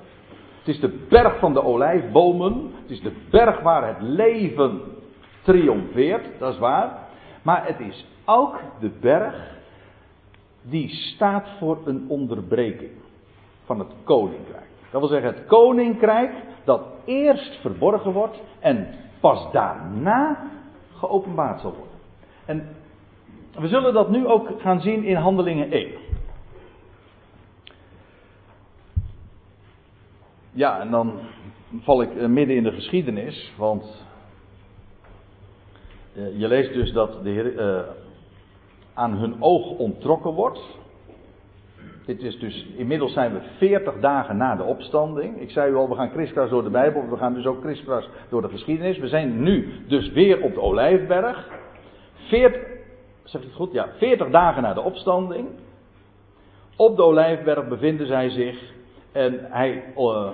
[0.61, 2.71] Het is de berg van de olijfbomen.
[2.81, 4.81] Het is de berg waar het leven
[5.41, 6.97] triomfeert, dat is waar.
[7.41, 9.59] Maar het is ook de berg
[10.61, 12.91] die staat voor een onderbreking
[13.65, 14.69] van het koninkrijk.
[14.91, 16.31] Dat wil zeggen, het koninkrijk
[16.63, 18.87] dat eerst verborgen wordt en
[19.19, 20.49] pas daarna
[20.97, 21.97] geopenbaard zal worden.
[22.45, 22.75] En
[23.59, 25.91] we zullen dat nu ook gaan zien in Handelingen 1.
[30.53, 31.19] Ja, en dan
[31.81, 34.05] val ik eh, midden in de geschiedenis, want
[36.15, 37.81] eh, je leest dus dat de Heer uh,
[38.93, 40.59] aan hun oog ontrokken wordt.
[42.05, 45.41] Dit is dus, inmiddels zijn we 40 dagen na de opstanding.
[45.41, 48.09] Ik zei u al, we gaan kriskras door de Bijbel, we gaan dus ook kriskras
[48.29, 48.97] door de geschiedenis.
[48.97, 51.49] We zijn nu dus weer op de Olijfberg.
[52.13, 52.61] 40,
[53.23, 53.71] zeg ik het goed?
[53.71, 55.47] Ja, 40 dagen na de opstanding.
[56.75, 58.71] Op de Olijfberg bevinden zij zich
[59.11, 60.29] en hij, uh,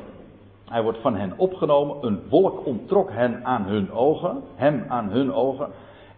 [0.69, 1.97] hij wordt van hen opgenomen.
[2.01, 4.41] Een wolk ontrok hen aan hun ogen.
[4.55, 5.67] Hem aan hun ogen.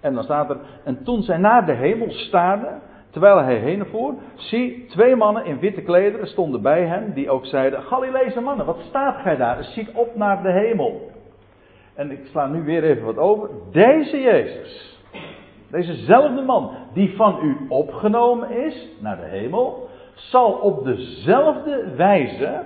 [0.01, 0.57] En dan staat er.
[0.83, 2.81] En toen zij naar de hemel staarden.
[3.09, 4.13] Terwijl hij heen voer.
[4.35, 7.13] Zie, twee mannen in witte klederen stonden bij hen.
[7.13, 9.63] Die ook zeiden: Galileese mannen, wat staat gij daar?
[9.63, 11.11] Ziet op naar de hemel.
[11.95, 13.49] En ik sla nu weer even wat over.
[13.71, 14.97] Deze Jezus.
[15.71, 19.88] Dezezelfde man die van u opgenomen is naar de hemel
[20.19, 22.63] zal op dezelfde wijze,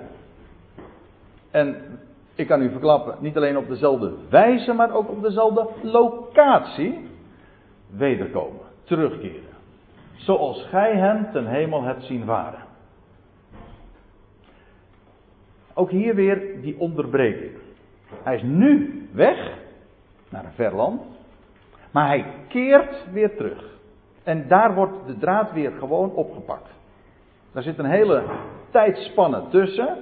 [1.52, 1.76] en
[2.36, 7.10] ik kan u verklappen, niet alleen op dezelfde wijze, maar ook op dezelfde locatie,
[7.90, 9.52] wederkomen, terugkeren.
[10.16, 12.64] Zoals gij hem ten hemel hebt zien varen.
[15.74, 17.52] Ook hier weer die onderbreking.
[18.24, 19.58] Hij is nu weg
[20.30, 21.02] naar een ver land,
[21.92, 23.72] maar hij keert weer terug.
[24.24, 26.70] En daar wordt de draad weer gewoon opgepakt.
[27.54, 28.24] Daar zit een hele
[28.70, 29.98] tijdspanne tussen.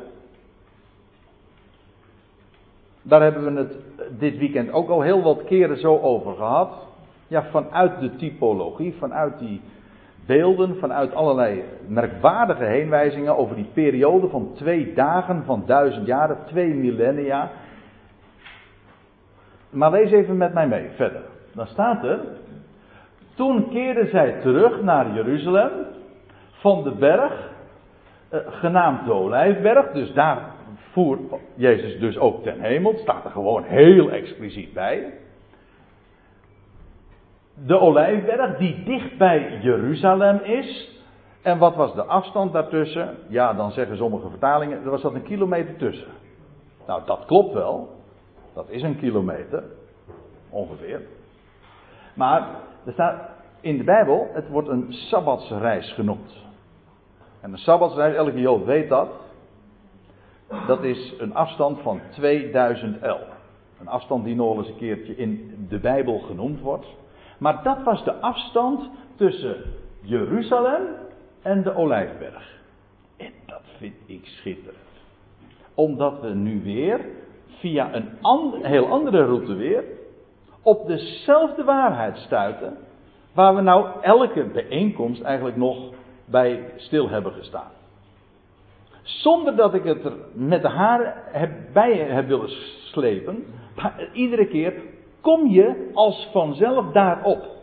[3.01, 3.75] Daar hebben we het
[4.19, 6.73] dit weekend ook al heel wat keren zo over gehad.
[7.27, 9.61] Ja, vanuit de typologie, vanuit die
[10.25, 16.73] beelden, vanuit allerlei merkwaardige heenwijzingen over die periode van twee dagen, van duizend jaren, twee
[16.73, 17.51] millennia.
[19.69, 21.21] Maar lees even met mij mee verder.
[21.53, 22.19] Dan staat er.
[23.33, 25.71] Toen keerden zij terug naar Jeruzalem
[26.61, 27.49] van de berg,
[28.29, 29.91] eh, genaamd de Olijfberg.
[29.91, 30.51] Dus daar
[30.91, 31.19] voer
[31.55, 32.97] Jezus dus ook ten hemel.
[32.97, 35.13] Staat er gewoon heel expliciet bij.
[37.53, 40.99] De Olijfberg die dicht bij Jeruzalem is.
[41.41, 43.17] En wat was de afstand daartussen?
[43.27, 46.11] Ja, dan zeggen sommige vertalingen, er was dat een kilometer tussen.
[46.87, 47.89] Nou, dat klopt wel.
[48.53, 49.63] Dat is een kilometer.
[50.49, 51.01] Ongeveer.
[52.13, 52.47] Maar
[52.85, 53.29] er staat
[53.61, 56.49] in de Bijbel, het wordt een sabbatsreis genoemd.
[57.41, 59.09] En een sabbatsreis, elke Jood weet dat.
[60.67, 63.19] Dat is een afstand van 2000 el.
[63.79, 66.85] Een afstand die nog eens een keertje in de Bijbel genoemd wordt.
[67.37, 69.55] Maar dat was de afstand tussen
[70.01, 70.81] Jeruzalem
[71.41, 72.59] en de Olijfberg.
[73.17, 74.77] En dat vind ik schitterend.
[75.73, 77.05] Omdat we nu weer
[77.47, 78.09] via een
[78.61, 79.83] heel andere route weer
[80.61, 82.77] op dezelfde waarheid stuiten.
[83.33, 85.93] Waar we nou elke bijeenkomst eigenlijk nog
[86.31, 87.71] bij stil hebben gestaan.
[89.03, 92.49] Zonder dat ik het er met de haren heb, bij heb willen
[92.91, 93.45] slepen.
[93.75, 94.73] Maar iedere keer
[95.21, 97.59] kom je als vanzelf daarop.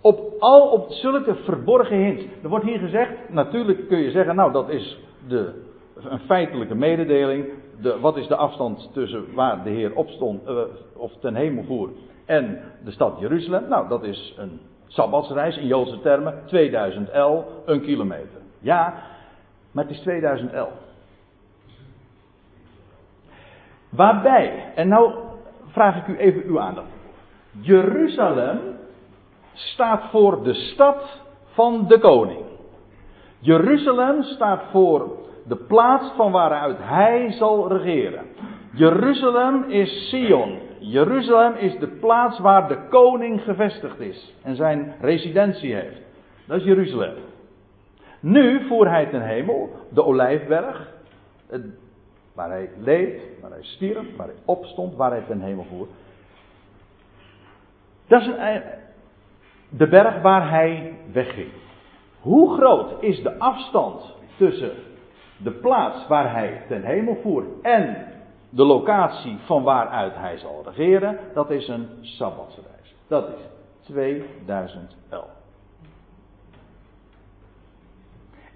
[0.00, 2.24] Op al op zulke verborgen hints.
[2.42, 5.62] Er wordt hier gezegd, natuurlijk kun je zeggen, nou dat is de,
[5.94, 7.46] een feitelijke mededeling.
[7.80, 10.58] De, wat is de afstand tussen waar de Heer opstond, uh,
[10.96, 11.90] of ten hemel voer,
[12.24, 13.68] en de stad Jeruzalem?
[13.68, 14.60] Nou, dat is een
[14.92, 18.40] sabbatsreis in Joodse termen, 2000 L, een kilometer.
[18.58, 18.94] Ja,
[19.70, 20.70] maar het is 2011.
[23.88, 25.14] Waarbij, en nou
[25.66, 26.86] vraag ik u even uw aandacht.
[27.60, 28.58] Jeruzalem
[29.52, 31.20] staat voor de stad
[31.52, 32.44] van de koning.
[33.38, 38.24] Jeruzalem staat voor de plaats van waaruit hij zal regeren.
[38.72, 40.58] Jeruzalem is Sion.
[40.82, 46.00] Jeruzalem is de plaats waar de koning gevestigd is en zijn residentie heeft.
[46.46, 47.14] Dat is Jeruzalem.
[48.20, 50.88] Nu voer hij ten hemel de olijfberg,
[52.34, 55.86] waar hij leed, waar hij stierf, waar hij opstond, waar hij ten hemel voer.
[58.06, 58.62] Dat is een,
[59.68, 61.50] de berg waar hij wegging.
[62.20, 64.72] Hoe groot is de afstand tussen
[65.36, 68.11] de plaats waar hij ten hemel voer en
[68.54, 71.18] de locatie van waaruit hij zal regeren?
[71.34, 72.94] Dat is een sabbatsreis.
[73.08, 73.40] Dat is
[73.80, 75.24] 2011.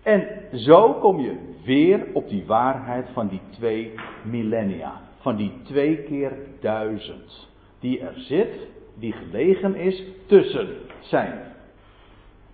[0.03, 5.01] En zo kom je weer op die waarheid van die twee millennia.
[5.19, 7.49] Van die twee keer duizend.
[7.81, 8.55] Die er zit,
[8.95, 10.69] die gelegen is tussen
[11.01, 11.55] zijn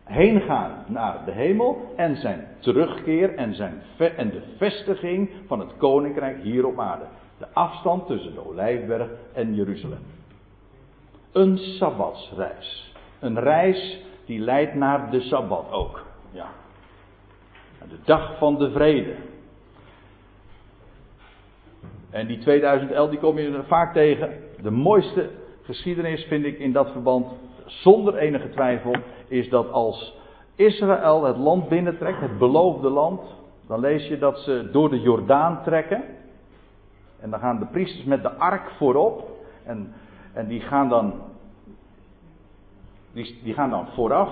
[0.05, 3.83] heengaan naar de hemel en zijn terugkeer en, zijn
[4.17, 7.05] en de vestiging van het koninkrijk hier op aarde.
[7.43, 9.99] De afstand tussen de Olijfberg en Jeruzalem.
[11.33, 12.95] Een sabbatsreis.
[13.21, 16.05] Een reis die leidt naar de sabbat ook.
[16.31, 16.47] Ja.
[17.89, 19.15] De dag van de vrede.
[22.11, 24.31] En die 2011 die kom je vaak tegen.
[24.61, 25.31] De mooiste
[25.63, 27.27] geschiedenis vind ik in dat verband,
[27.67, 28.95] zonder enige twijfel,
[29.29, 30.17] is dat als
[30.55, 33.21] Israël het land binnentrekt, het beloofde land,
[33.67, 36.21] dan lees je dat ze door de Jordaan trekken.
[37.23, 39.31] En dan gaan de priesters met de ark voorop.
[39.65, 39.93] En,
[40.33, 41.13] en die gaan dan.
[43.13, 44.31] Die, die gaan dan vooraf.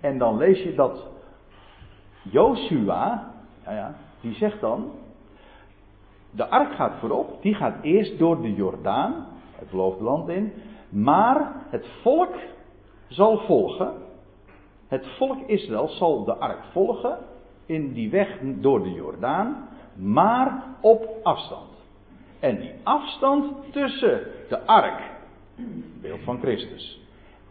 [0.00, 1.06] En dan lees je dat
[2.22, 3.32] Joshua,
[3.64, 4.90] ja, ja, die zegt dan,
[6.30, 9.26] de ark gaat voorop, die gaat eerst door de Jordaan,
[9.58, 10.52] het beloofde land in,
[10.88, 12.34] maar het volk
[13.08, 13.92] zal volgen.
[14.88, 17.18] Het volk Israël zal de ark volgen
[17.66, 21.67] in die weg door de Jordaan, maar op afstand.
[22.40, 25.00] En die afstand tussen de ark,
[26.00, 27.00] beeld van Christus,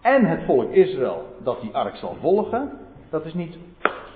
[0.02, 2.72] en het volk Israël dat die ark zal volgen,
[3.10, 3.58] dat is niet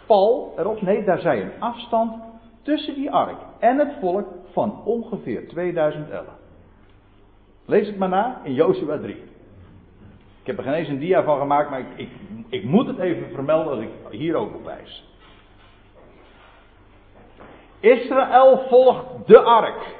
[0.06, 0.82] pal erop.
[0.82, 2.14] Nee, daar zij een afstand
[2.62, 6.40] tussen die ark en het volk van ongeveer 2000 ellen.
[7.66, 9.16] Lees het maar na in Jozua 3.
[10.42, 12.10] Ik heb er geen eens een dia van gemaakt, maar ik, ik,
[12.50, 15.10] ik moet het even vermelden als ik hier ook op wijs.
[17.80, 20.00] Israël volgt de ark.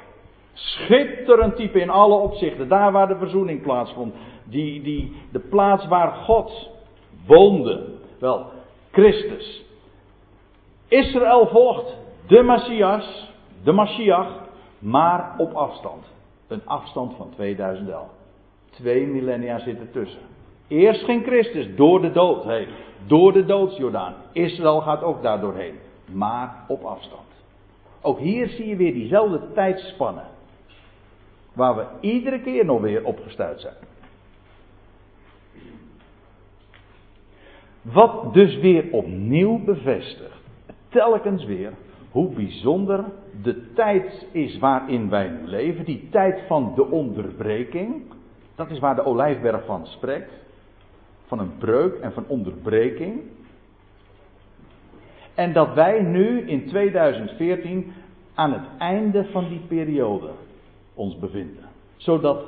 [0.52, 2.68] Schitterend type in alle opzichten.
[2.68, 4.14] Daar waar de verzoening plaatsvond.
[4.44, 6.70] Die, die, de plaats waar God
[7.26, 7.84] woonde.
[8.18, 8.46] Wel,
[8.90, 9.64] Christus.
[10.88, 16.04] Israël volgt de Messias, de Mashiach, maar op afstand.
[16.48, 18.08] Een afstand van 2000 el.
[18.70, 20.20] Twee millennia zitten tussen.
[20.68, 22.68] Eerst ging Christus door de dood heen,
[23.06, 24.14] door de doodsjordaan.
[24.32, 25.78] Israël gaat ook daar doorheen,
[26.12, 27.26] maar op afstand.
[28.00, 30.24] Ook hier zie je weer diezelfde tijdspannen.
[31.52, 33.74] Waar we iedere keer nog weer opgestuurd zijn.
[37.82, 40.40] Wat dus weer opnieuw bevestigt
[40.88, 41.72] telkens weer
[42.10, 43.04] hoe bijzonder
[43.42, 45.84] de tijd is waarin wij nu leven.
[45.84, 48.02] Die tijd van de onderbreking.
[48.54, 50.32] Dat is waar de olijfberg van spreekt.
[51.26, 53.20] Van een breuk en van onderbreking.
[55.34, 57.92] En dat wij nu in 2014
[58.34, 60.30] aan het einde van die periode
[60.94, 61.64] ons bevinden.
[61.96, 62.44] Zodat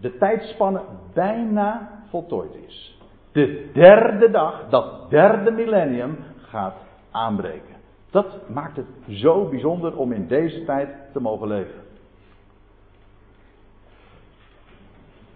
[0.00, 0.80] de tijdspanne
[1.12, 2.98] bijna voltooid is.
[3.32, 6.76] De derde dag, dat derde millennium, gaat
[7.10, 7.74] aanbreken.
[8.10, 11.80] Dat maakt het zo bijzonder om in deze tijd te mogen leven.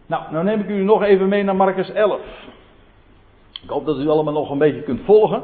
[0.06, 2.20] Nou, nou neem ik u nog even mee naar Marcus 11.
[3.62, 5.42] Ik hoop dat u allemaal nog een beetje kunt volgen.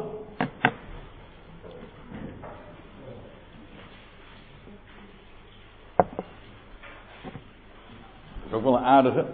[8.53, 9.25] is ook wel een aardige.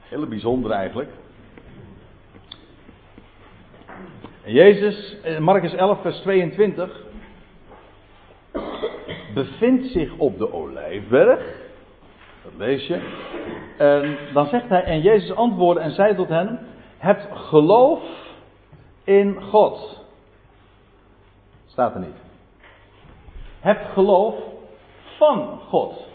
[0.00, 1.10] Hele bijzonder eigenlijk.
[4.44, 7.02] En Jezus, in Marcus 11, vers 22,
[9.34, 11.40] bevindt zich op de Olijfberg.
[12.42, 13.00] Dat lees je.
[13.78, 16.66] En dan zegt hij, en Jezus antwoordde en zei tot hen,
[16.98, 18.02] het geloof
[19.04, 20.04] in God.
[21.66, 22.20] Staat er niet.
[23.60, 24.34] Het geloof
[25.18, 26.06] van God.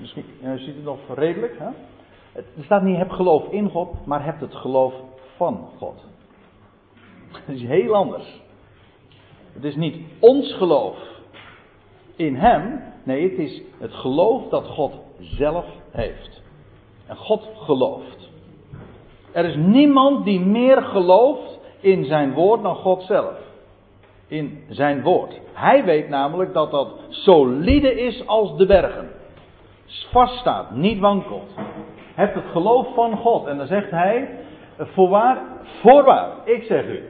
[0.00, 1.58] Misschien, je ziet het nog redelijk.
[1.58, 1.68] Hè?
[2.32, 4.94] Er staat niet heb geloof in God, maar heb het geloof
[5.36, 6.04] van God.
[7.46, 8.40] Dat is heel anders.
[9.52, 10.96] Het is niet ons geloof
[12.16, 12.82] in Hem.
[13.04, 16.42] Nee, het is het geloof dat God zelf heeft.
[17.06, 18.30] En God gelooft.
[19.32, 23.38] Er is niemand die meer gelooft in zijn woord dan God zelf.
[24.26, 25.40] In zijn woord.
[25.52, 29.10] Hij weet namelijk dat dat solide is als de bergen.
[30.10, 31.54] Vaststaat, niet wankelt.
[32.14, 33.46] Hebt het geloof van God.
[33.46, 34.28] En dan zegt hij,
[34.78, 35.38] voorwaar,
[35.80, 37.02] voorwaar, ik zeg u.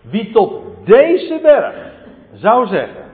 [0.00, 1.92] Wie tot deze berg
[2.34, 3.04] zou zeggen.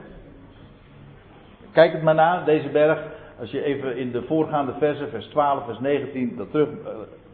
[1.71, 3.03] Kijk het maar na, deze berg.
[3.39, 6.91] Als je even in de voorgaande versen, vers 12, vers 19, dat terug eh,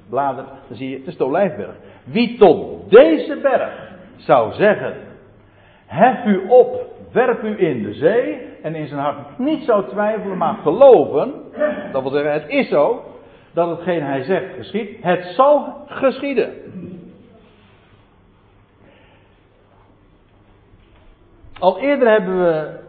[0.10, 1.76] bladert, dan zie je, het is de Olijfberg.
[2.04, 4.96] Wie tot deze berg zou zeggen,
[5.86, 10.38] hef u op, werp u in de zee, en in zijn hart niet zou twijfelen,
[10.38, 11.34] maar geloven,
[11.92, 13.04] dat wil zeggen, het is zo,
[13.54, 16.54] dat hetgeen hij zegt geschiet, het zal geschieden.
[21.60, 22.80] Al eerder hebben we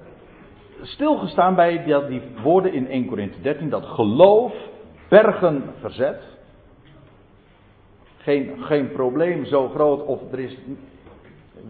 [0.82, 4.52] stilgestaan bij die, woorden in 1 Corinthië 13, dat geloof
[5.08, 6.22] bergen verzet.
[8.16, 10.56] Geen, geen probleem zo groot of er is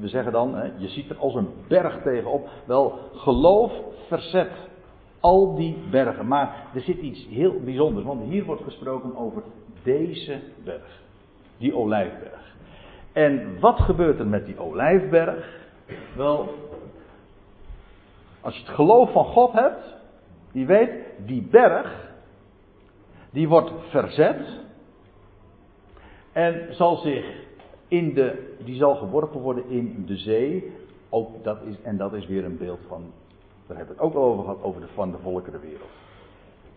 [0.01, 2.48] we zeggen dan, je ziet er als een berg tegenop.
[2.64, 3.72] Wel, geloof
[4.07, 4.51] verzet
[5.20, 6.27] al die bergen.
[6.27, 9.42] Maar er zit iets heel bijzonders, want hier wordt gesproken over
[9.83, 11.01] deze berg.
[11.59, 12.57] Die olijfberg.
[13.12, 15.66] En wat gebeurt er met die olijfberg?
[16.16, 16.48] Wel,
[18.40, 19.96] als je het geloof van God hebt,
[20.53, 20.90] die weet,
[21.27, 22.11] die berg,
[23.31, 24.66] die wordt verzet
[26.33, 27.46] en zal zich
[27.88, 30.72] in de, die zal geworpen worden in de zee.
[31.09, 33.03] Ook dat is, en dat is weer een beeld van,
[33.66, 35.90] daar hebben we het ook al over gehad, over de, van de volkerenwereld.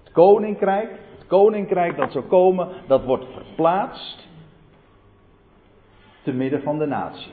[0.04, 4.28] Het koninkrijk, het koninkrijk dat zou komen, dat wordt verplaatst
[6.24, 7.32] te midden van de natie.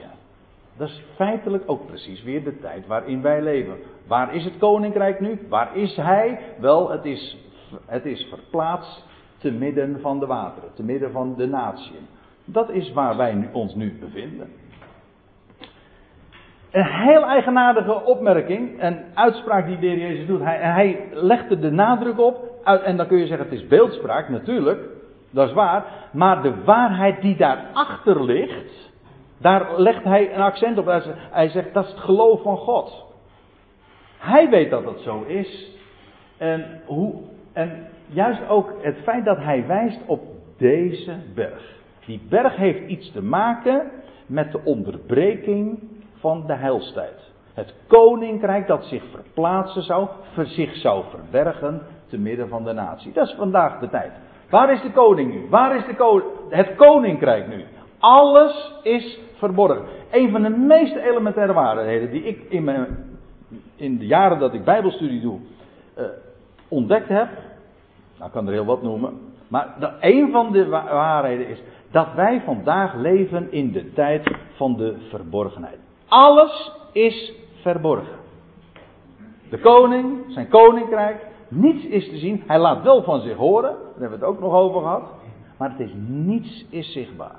[0.76, 3.76] Dat is feitelijk ook precies weer de tijd waarin wij leven.
[4.06, 5.46] Waar is het koninkrijk nu?
[5.48, 6.54] Waar is hij?
[6.60, 7.36] Wel, het is,
[7.86, 9.04] het is verplaatst
[9.38, 12.06] te midden van de wateren, te midden van de natieën.
[12.52, 14.48] Dat is waar wij ons nu bevinden.
[16.70, 20.40] Een heel eigenaardige opmerking en uitspraak die de heer Jezus doet.
[20.40, 22.46] Hij, hij legt er de nadruk op.
[22.64, 24.80] En dan kun je zeggen het is beeldspraak, natuurlijk.
[25.30, 25.84] Dat is waar.
[26.12, 28.92] Maar de waarheid die daarachter ligt.
[29.38, 30.86] Daar legt hij een accent op.
[31.30, 33.06] Hij zegt dat is het geloof van God.
[34.18, 35.72] Hij weet dat het zo is.
[36.36, 37.14] En, hoe,
[37.52, 40.22] en juist ook het feit dat hij wijst op
[40.56, 41.77] deze berg.
[42.08, 43.90] Die berg heeft iets te maken
[44.26, 45.78] met de onderbreking
[46.18, 47.32] van de heilstijd.
[47.54, 53.12] Het koninkrijk dat zich verplaatsen zou, zich zou verbergen te midden van de natie.
[53.12, 54.12] Dat is vandaag de tijd.
[54.50, 55.48] Waar is de koning nu?
[55.48, 57.64] Waar is de het koninkrijk nu?
[57.98, 59.84] Alles is verborgen.
[60.10, 62.86] Een van de meest elementaire waarheden die ik in, mijn,
[63.76, 65.38] in de jaren dat ik Bijbelstudie doe
[65.98, 66.04] uh,
[66.68, 67.28] ontdekt heb.
[68.16, 69.26] Nou, ik kan er heel wat noemen.
[69.48, 74.76] Maar dat, een van de waarheden is dat wij vandaag leven in de tijd van
[74.76, 75.78] de verborgenheid.
[76.08, 78.16] Alles is verborgen.
[79.50, 82.42] De koning, zijn koninkrijk, niets is te zien.
[82.46, 85.02] Hij laat wel van zich horen, daar hebben we het ook nog over gehad.
[85.58, 87.36] Maar het is niets is zichtbaar.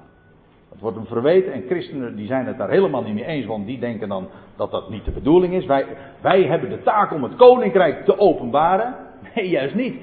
[0.69, 3.65] Het wordt hem verweten en christenen die zijn het daar helemaal niet mee eens, want
[3.65, 5.65] die denken dan dat dat niet de bedoeling is.
[5.65, 5.85] Wij,
[6.21, 8.95] wij hebben de taak om het koninkrijk te openbaren.
[9.35, 10.01] Nee, juist niet.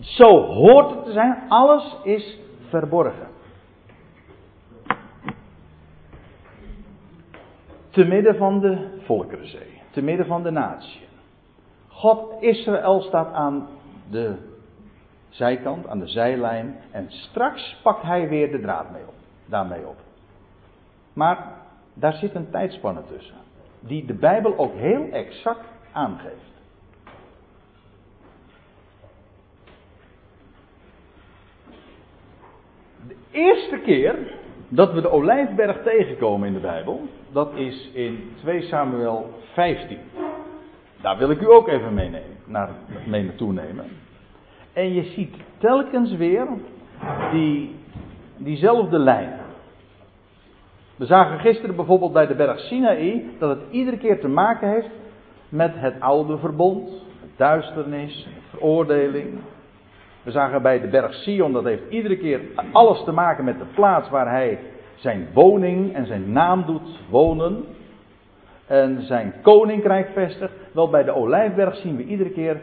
[0.00, 1.38] Zo hoort het te zijn.
[1.48, 3.31] Alles is verborgen.
[7.92, 9.80] Te midden van de volkerenzee.
[9.90, 11.00] Te midden van de natie.
[11.88, 13.68] God, Israël staat aan
[14.10, 14.34] de
[15.28, 16.76] zijkant, aan de zijlijn.
[16.90, 19.14] En straks pakt hij weer de draad mee op,
[19.46, 19.96] daarmee op.
[21.12, 21.52] Maar
[21.94, 23.36] daar zit een tijdspanne tussen.
[23.80, 26.52] Die de Bijbel ook heel exact aangeeft.
[33.06, 38.62] De eerste keer dat we de olijfberg tegenkomen in de Bijbel, dat is in 2
[38.62, 39.98] Samuel 15.
[41.00, 42.70] Daar wil ik u ook even meenemen, naar,
[43.06, 43.84] mee naartoe nemen.
[44.72, 46.46] En je ziet telkens weer
[47.32, 47.74] die,
[48.36, 49.40] diezelfde lijn.
[50.96, 54.90] We zagen gisteren bijvoorbeeld bij de berg Sinaï dat het iedere keer te maken heeft
[55.48, 56.90] met het oude verbond,
[57.36, 59.38] duisternis, veroordeling.
[60.22, 62.40] We zagen bij de berg Sion, dat heeft iedere keer
[62.72, 64.58] alles te maken met de plaats waar hij
[65.02, 67.64] zijn woning en zijn naam doet wonen.
[68.66, 70.52] En zijn koninkrijk vestigt.
[70.72, 72.60] Wel bij de Olijfberg zien we iedere keer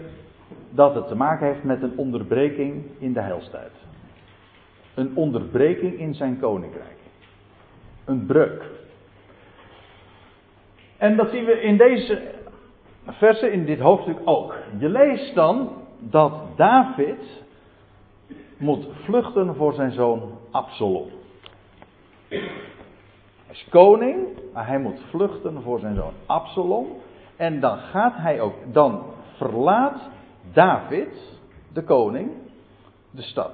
[0.70, 3.72] dat het te maken heeft met een onderbreking in de heilstijd.
[4.94, 6.98] Een onderbreking in zijn koninkrijk.
[8.06, 8.64] Een breuk.
[10.98, 12.22] En dat zien we in deze
[13.06, 14.56] versen, in dit hoofdstuk ook.
[14.78, 15.70] Je leest dan
[16.00, 17.44] dat David
[18.58, 20.22] moet vluchten voor zijn zoon
[20.52, 21.19] Absalom.
[22.30, 26.88] Hij is koning, maar hij moet vluchten voor zijn zoon Absalom.
[27.36, 29.04] En dan gaat hij ook, dan
[29.36, 30.02] verlaat
[30.54, 31.40] David,
[31.74, 32.32] de koning,
[33.12, 33.52] de stad.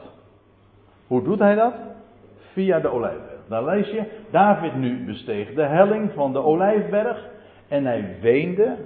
[1.08, 1.74] Hoe doet hij dat?
[2.38, 3.40] Via de Olijfberg.
[3.48, 7.30] Dan lees je, David nu besteeg de helling van de Olijfberg
[7.68, 8.78] en hij weende.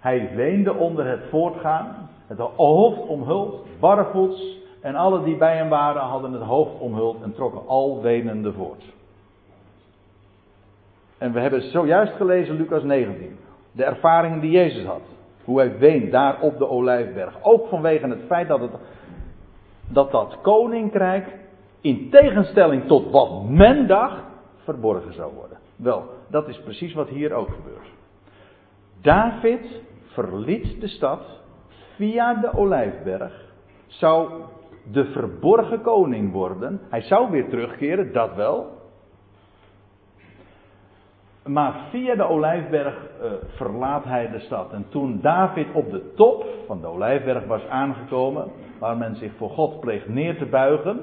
[0.00, 6.02] Hij weende onder het voortgaan, het hoofd omhuld, barvoets, en alle die bij hem waren
[6.02, 8.84] hadden het hoofd omhuld en trokken al wenende voort.
[11.18, 13.38] En we hebben zojuist gelezen Lucas 19.
[13.72, 15.00] De ervaringen die Jezus had.
[15.44, 17.34] Hoe hij weent daar op de Olijfberg.
[17.42, 18.70] Ook vanwege het feit dat het,
[19.88, 21.26] dat, dat koninkrijk
[21.80, 24.22] in tegenstelling tot wat men dacht
[24.56, 25.58] verborgen zou worden.
[25.76, 27.88] Wel, dat is precies wat hier ook gebeurt.
[29.00, 31.20] David verliet de stad
[31.96, 33.42] via de Olijfberg.
[33.86, 34.30] Zou
[34.92, 36.80] de verborgen koning worden.
[36.90, 38.82] Hij zou weer terugkeren, dat wel.
[41.46, 44.72] Maar via de Olijfberg uh, verlaat hij de stad.
[44.72, 49.50] En toen David op de top van de Olijfberg was aangekomen, waar men zich voor
[49.50, 51.00] God pleegt neer te buigen,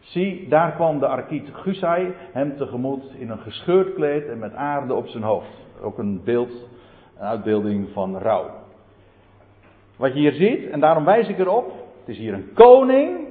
[0.00, 4.94] zie, daar kwam de arkiet Gusai hem tegemoet in een gescheurd kleed en met aarde
[4.94, 5.66] op zijn hoofd.
[5.82, 6.68] Ook een beeld,
[7.18, 8.50] een uitbeelding van rouw.
[9.96, 13.28] Wat je hier ziet, en daarom wijs ik erop, het is hier een koning,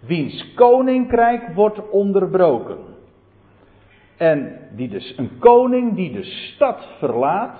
[0.00, 2.78] wiens koninkrijk wordt onderbroken.
[4.16, 7.58] En die dus, een koning die de stad verlaat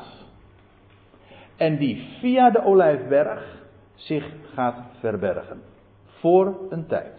[1.56, 3.58] en die via de Olijfberg
[3.94, 5.62] zich gaat verbergen.
[6.06, 7.18] Voor een tijd.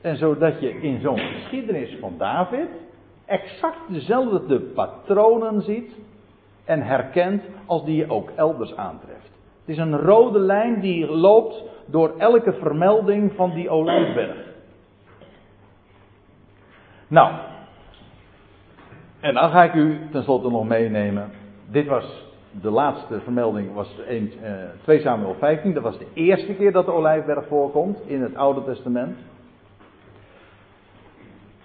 [0.00, 2.68] En zodat je in zo'n geschiedenis van David
[3.24, 5.92] exact dezelfde patronen ziet
[6.64, 9.25] en herkent als die je ook elders aantreft.
[9.66, 14.36] Het is een rode lijn die loopt door elke vermelding van die olijfberg.
[17.06, 17.32] Nou,
[19.20, 21.30] en dan ga ik u tenslotte nog meenemen.
[21.70, 24.52] Dit was de laatste vermelding, was 1, eh,
[24.82, 25.74] 2 Samuel 15.
[25.74, 29.16] Dat was de eerste keer dat de olijfberg voorkomt in het Oude Testament.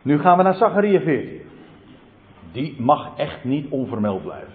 [0.01, 1.41] Nu gaan we naar Zachariah 14.
[2.51, 4.53] Die mag echt niet onvermeld blijven.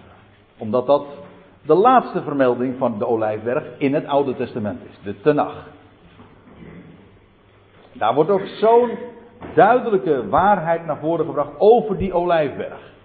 [0.57, 1.05] Omdat dat
[1.67, 5.67] de laatste vermelding van de olijfberg in het Oude Testament is, de Tenach.
[7.93, 8.97] Daar wordt ook zo'n
[9.55, 12.95] duidelijke waarheid naar voren gebracht over die olijfberg.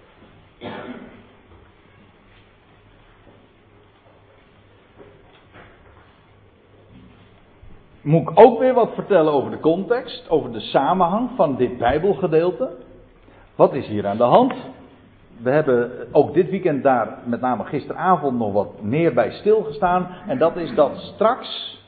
[8.01, 12.71] Moet ik ook weer wat vertellen over de context, over de samenhang van dit Bijbelgedeelte?
[13.55, 14.55] Wat is hier aan de hand?
[15.43, 20.09] We hebben ook dit weekend daar, met name gisteravond, nog wat meer bij stilgestaan.
[20.27, 21.81] En dat is dat straks,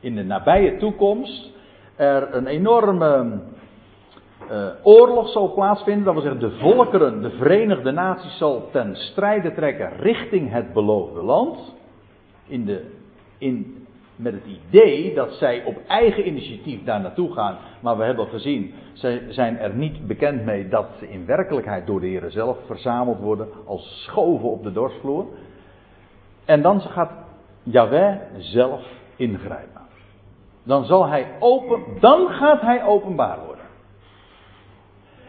[0.00, 1.50] in de nabije toekomst,
[1.96, 3.40] er een enorme
[4.50, 6.04] uh, oorlog zal plaatsvinden.
[6.04, 11.22] Dat wil zeggen, de volkeren, de Verenigde Naties, zal ten strijde trekken richting het beloofde
[11.22, 11.74] land.
[12.46, 12.90] In de,
[13.38, 13.86] in
[14.22, 17.56] met het idee dat zij op eigen initiatief daar naartoe gaan.
[17.80, 22.00] Maar we hebben gezien, zij zijn er niet bekend mee dat ze in werkelijkheid door
[22.00, 25.26] de Heer zelf verzameld worden als schoven op de dorsvloer.
[26.44, 27.12] En dan gaat
[27.62, 28.82] Yahweh zelf
[29.16, 29.80] ingrijpen.
[30.62, 33.64] Dan zal hij open, dan gaat hij openbaar worden.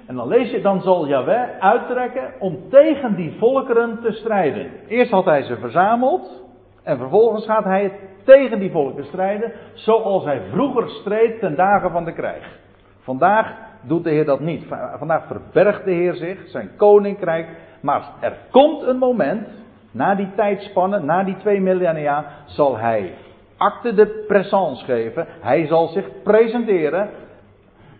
[0.05, 4.71] En dan lees je, dan zal Yahweh uittrekken om tegen die volkeren te strijden.
[4.87, 6.40] Eerst had hij ze verzameld.
[6.83, 11.91] En vervolgens gaat hij het tegen die volken strijden, zoals hij vroeger streed ten dagen
[11.91, 12.59] van de krijg.
[12.99, 14.65] Vandaag doet de Heer dat niet.
[14.97, 17.47] Vandaag verbergt de Heer zich, zijn koninkrijk.
[17.81, 19.47] Maar er komt een moment,
[19.91, 23.13] na die tijdspanne, na die twee millennia, zal hij
[23.57, 25.27] acte de présence geven.
[25.39, 27.09] Hij zal zich presenteren,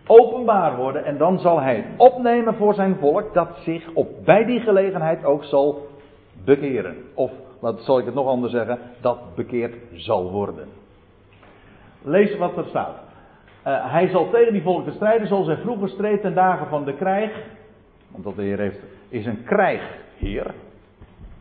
[0.06, 4.60] openbaar worden en dan zal hij opnemen voor zijn volk dat zich op, bij die
[4.60, 5.86] gelegenheid ook zal
[6.44, 6.96] bekeren.
[7.14, 7.30] Of
[7.62, 10.68] wat zal ik het nog anders zeggen, dat bekeerd zal worden.
[12.02, 12.96] Lees wat er staat.
[13.66, 16.94] Uh, hij zal tegen die volken strijden zoals hij vroeger streed ten dagen van de
[16.94, 17.32] krijg.
[18.08, 20.54] Want de Heer heeft, is een krijgheer.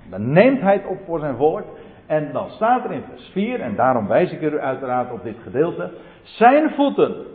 [0.10, 1.64] Dan neemt hij het op voor zijn volk.
[2.06, 5.38] En dan staat er in vers 4, en daarom wijs ik er uiteraard op dit
[5.44, 5.92] gedeelte.
[6.24, 7.26] Zijn voeten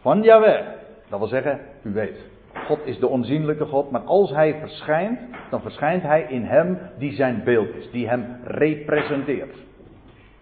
[0.00, 0.66] van Yahweh.
[1.08, 2.18] Dat wil zeggen, u weet,
[2.66, 7.12] God is de onzienlijke God, maar als hij verschijnt, dan verschijnt hij in hem die
[7.12, 9.56] zijn beeld is, die hem representeert.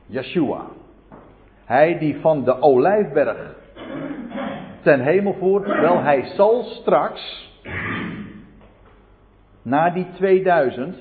[0.06, 0.64] Yeshua.
[1.64, 3.54] Hij die van de olijfberg
[4.82, 7.50] ten hemel voert, wel hij zal straks,
[9.62, 10.96] na die 2000,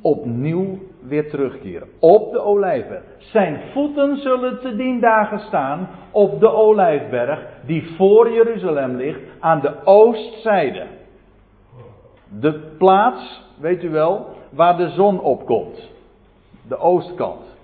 [0.00, 1.88] opnieuw weer terugkeren.
[1.98, 3.02] Op de olijfberg.
[3.18, 9.60] Zijn voeten zullen te dien dagen staan op de olijfberg die voor Jeruzalem ligt aan
[9.60, 10.86] de oostzijde.
[12.40, 15.90] De plaats, weet u wel, waar de zon opkomt.
[16.68, 17.56] De oostkant.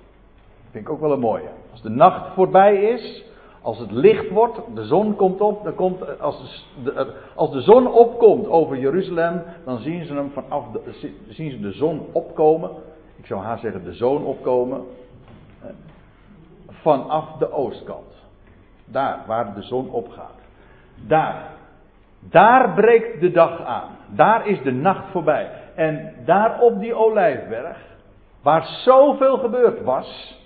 [0.70, 1.48] Vind ik ook wel een mooie.
[1.70, 3.24] Als de nacht voorbij is,
[3.62, 7.92] als het licht wordt, de zon komt op, dan komt, als, de, als de zon
[7.92, 12.70] opkomt over Jeruzalem, dan zien ze hem vanaf de, zien ze de zon opkomen.
[13.26, 14.84] Ik zou haar zeggen de zon opkomen.
[16.68, 18.24] Vanaf de oostkant.
[18.84, 20.38] Daar waar de zon opgaat.
[21.06, 21.50] Daar.
[22.20, 23.88] Daar breekt de dag aan.
[24.08, 25.50] Daar is de nacht voorbij.
[25.74, 27.78] En daar op die olijfberg,
[28.42, 30.40] waar zoveel gebeurd was,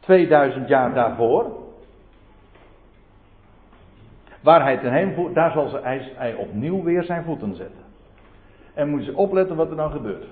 [0.00, 1.60] 2000 jaar daarvoor,
[4.40, 7.84] Waar hij ten voert, daar zal hij, hij opnieuw weer zijn voeten zetten.
[8.74, 10.26] En moet je opletten wat er dan gebeurt.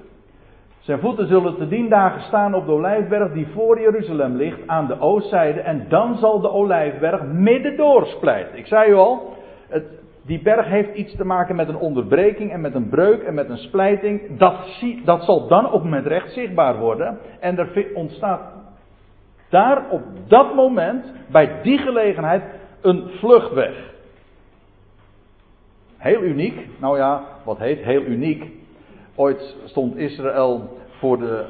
[0.80, 4.86] Zijn voeten zullen te dien dagen staan op de olijfberg die voor Jeruzalem ligt aan
[4.86, 5.60] de oostzijde.
[5.60, 8.58] En dan zal de olijfberg midden doorsplijten.
[8.58, 9.36] Ik zei u al,
[9.68, 9.84] het,
[10.22, 13.48] die berg heeft iets te maken met een onderbreking en met een breuk en met
[13.48, 14.38] een splijting.
[14.38, 14.54] Dat,
[15.04, 17.18] dat zal dan ook met recht zichtbaar worden.
[17.40, 18.40] En er ontstaat
[19.48, 22.42] daar op dat moment, bij die gelegenheid,
[22.80, 23.92] een vluchtweg.
[25.96, 26.68] Heel uniek.
[26.78, 28.59] Nou ja, wat heet heel uniek?
[29.20, 30.68] Ooit stond Israël
[30.98, 31.44] voor de,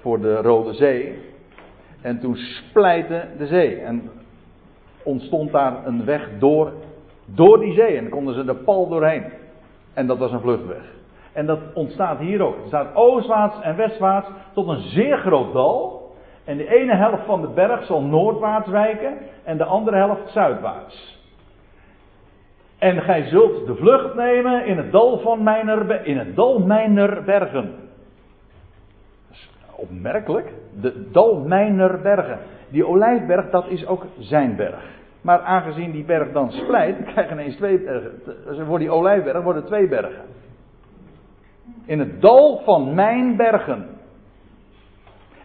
[0.00, 1.18] voor de Rode Zee.
[2.00, 3.80] En toen splijtte de zee.
[3.80, 4.10] En
[5.02, 6.72] ontstond daar een weg door,
[7.24, 7.96] door die zee.
[7.96, 9.24] En konden ze de pal doorheen.
[9.94, 10.94] En dat was een vluchtweg.
[11.32, 12.56] En dat ontstaat hier ook.
[12.56, 16.12] Het staat oostwaarts en westwaarts tot een zeer groot dal.
[16.44, 21.21] En de ene helft van de berg zal noordwaarts wijken en de andere helft zuidwaarts.
[22.82, 27.22] En gij zult de vlucht nemen in het dal van mijner, in het dal mijner
[27.24, 27.74] bergen.
[29.76, 30.52] Opmerkelijk.
[30.80, 32.38] De dal mijner bergen.
[32.68, 34.84] Die olijfberg, dat is ook zijn berg.
[35.20, 38.20] Maar aangezien die berg dan splijt, dan krijg je ineens twee bergen.
[38.24, 40.24] Dus voor die olijfberg worden twee bergen.
[41.84, 43.86] In het dal van mijn bergen.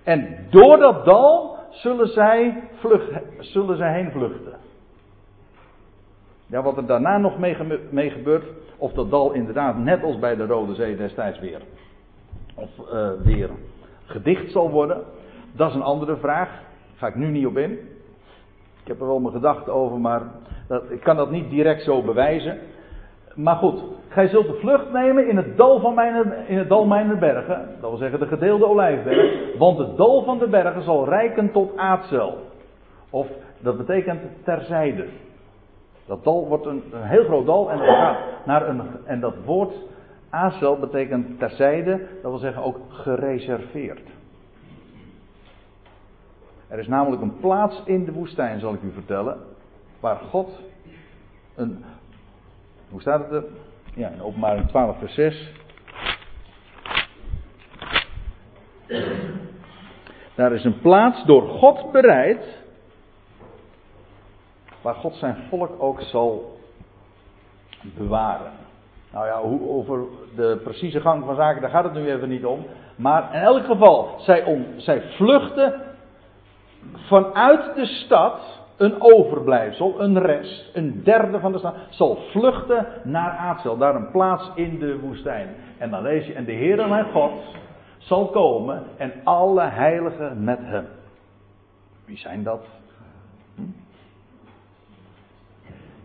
[0.04, 4.66] En door dat dal zullen zij, vlucht, zullen zij heen vluchten.
[6.48, 7.38] Ja, wat er daarna nog
[7.89, 8.45] mee, gebeurt,
[8.78, 11.62] of dat dal inderdaad net als bij de Rode Zee destijds weer,
[12.56, 13.50] of uh, weer
[14.06, 15.04] gedicht zal worden,
[15.52, 16.50] dat is een andere vraag.
[16.50, 17.72] Daar ga ik nu niet op in.
[18.82, 20.22] Ik heb er wel mijn gedachten over, maar
[20.89, 22.58] ik kan dat niet direct zo bewijzen.
[23.36, 26.86] Maar goed, gij zult de vlucht nemen in het dal van mijn, in het dal
[26.86, 31.10] mijner bergen, dat wil zeggen de gedeelde olijfberg, want het dal van de bergen zal
[31.10, 32.38] rijken tot aardzel.
[33.10, 33.28] Of
[33.60, 35.06] dat betekent terzijde.
[36.08, 38.82] Dat dal wordt een, heel groot dal en dat gaat naar een.
[39.05, 39.74] En dat woord
[40.30, 44.10] Azel betekent terzijde, dat wil zeggen ook gereserveerd.
[46.68, 49.38] Er is namelijk een plaats in de woestijn, zal ik u vertellen,
[49.99, 50.62] waar God
[51.55, 51.84] een.
[52.89, 53.43] Hoe staat het er?
[53.95, 55.51] Ja, in openbaring 12, vers 6.
[60.36, 62.66] Daar is een plaats door God bereid
[64.88, 66.58] waar God zijn volk ook zal
[67.82, 68.52] bewaren.
[69.12, 70.00] Nou ja, hoe, over
[70.36, 72.66] de precieze gang van zaken, daar gaat het nu even niet om.
[72.96, 75.74] Maar in elk geval, zij, om, zij vluchten
[76.96, 83.32] vanuit de stad, een overblijfsel, een rest, een derde van de stad, zal vluchten naar
[83.32, 85.56] Aatzel, daar een plaats in de woestijn.
[85.78, 87.32] En dan lees je, en de Heer mijn God
[87.98, 90.88] zal komen en alle heiligen met hem.
[92.06, 92.76] Wie zijn dat?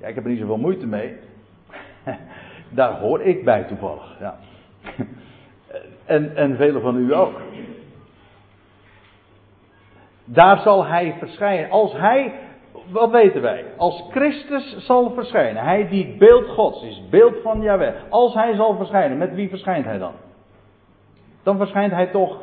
[0.03, 1.17] Ja, ik heb er niet zoveel moeite mee.
[2.69, 4.17] Daar hoor ik bij toevallig.
[4.21, 4.37] Ja.
[6.05, 7.41] En, en velen van u ook.
[10.25, 11.71] Daar zal hij verschijnen.
[11.71, 12.35] Als hij,
[12.89, 13.65] wat weten wij?
[13.77, 15.65] Als Christus zal verschijnen.
[15.65, 17.95] Hij die beeld Gods is, beeld van Yahweh.
[18.09, 20.13] Als hij zal verschijnen, met wie verschijnt hij dan?
[21.43, 22.41] dan verschijnt hij toch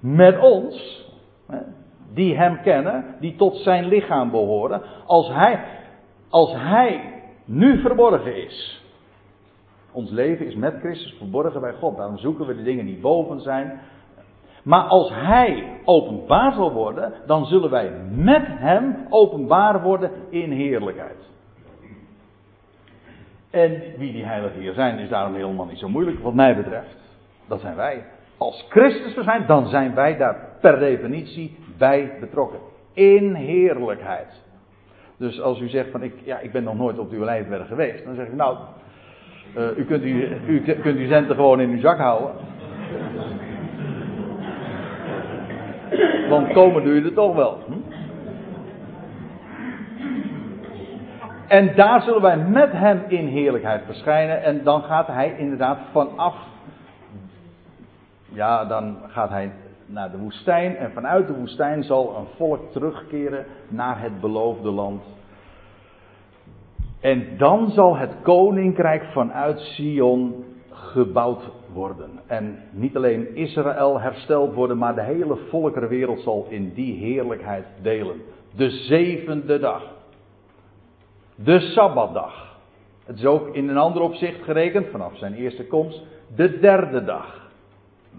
[0.00, 1.04] met ons,
[2.12, 4.82] die hem kennen, die tot zijn lichaam behoren.
[5.06, 5.64] Als hij,
[6.34, 7.12] als hij
[7.44, 8.82] nu verborgen is.
[9.92, 11.96] Ons leven is met Christus verborgen bij God.
[11.96, 13.80] Daarom zoeken we de dingen die boven zijn.
[14.62, 21.28] Maar als Hij openbaar zal worden, dan zullen wij met Hem openbaar worden in heerlijkheid.
[23.50, 26.96] En wie die heiligen hier zijn, is daarom helemaal niet zo moeilijk, wat mij betreft.
[27.48, 28.04] Dat zijn wij.
[28.36, 32.58] Als Christus er zijn, dan zijn wij daar per definitie bij betrokken.
[32.92, 34.42] In heerlijkheid.
[35.16, 38.04] Dus als u zegt van ik, ja, ik ben nog nooit op de Olijfberg geweest,
[38.04, 38.56] dan zeg ik nou,
[39.56, 42.30] uh, u, kunt u, u kunt uw centen gewoon in uw zak houden.
[46.28, 47.58] Want komen doe je er toch wel.
[47.66, 47.72] Hm?
[51.48, 54.42] En daar zullen wij met hem in heerlijkheid verschijnen.
[54.42, 56.34] En dan gaat hij inderdaad vanaf.
[58.28, 59.52] Ja, dan gaat hij
[59.86, 60.76] naar de woestijn.
[60.76, 65.02] En vanuit de woestijn zal een volk terugkeren naar het beloofde land.
[67.00, 72.10] En dan zal het koninkrijk vanuit Sion gebouwd worden.
[72.26, 78.20] En niet alleen Israël hersteld worden, maar de hele volkerenwereld zal in die heerlijkheid delen.
[78.56, 79.82] De zevende dag.
[81.34, 82.56] De Sabbatdag.
[83.04, 86.02] Het is ook in een ander opzicht gerekend, vanaf zijn eerste komst,
[86.36, 87.43] de derde dag.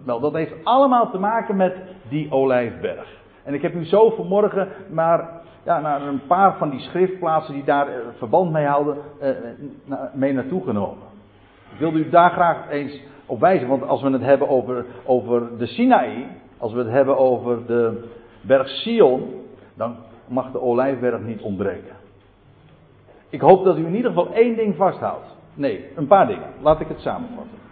[0.04, 1.76] Wel, dat heeft allemaal te maken met
[2.10, 3.08] die olijfberg.
[3.44, 5.30] En ik heb u zo vanmorgen maar
[5.64, 9.30] ja, naar een paar van die schriftplaatsen die daar eh, verband mee houden, eh,
[10.14, 11.04] mee naartoe genomen.
[11.72, 15.58] Ik wilde u daar graag eens op wijzen, want als we het hebben over, over
[15.58, 16.28] de Sinaï,
[16.58, 18.10] als we het hebben over de
[18.42, 19.42] berg Sion,
[19.74, 19.96] dan
[20.28, 21.96] mag de olijfberg niet ontbreken.
[23.30, 25.36] Ik hoop dat u in ieder geval één ding vasthoudt.
[25.54, 26.50] Nee, een paar dingen.
[26.62, 27.65] Laat ik het samenvatten.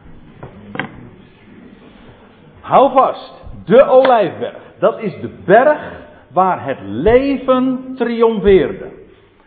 [2.63, 3.33] Hou vast,
[3.65, 6.01] de olijfberg, dat is de berg
[6.31, 8.91] waar het leven triomfeerde.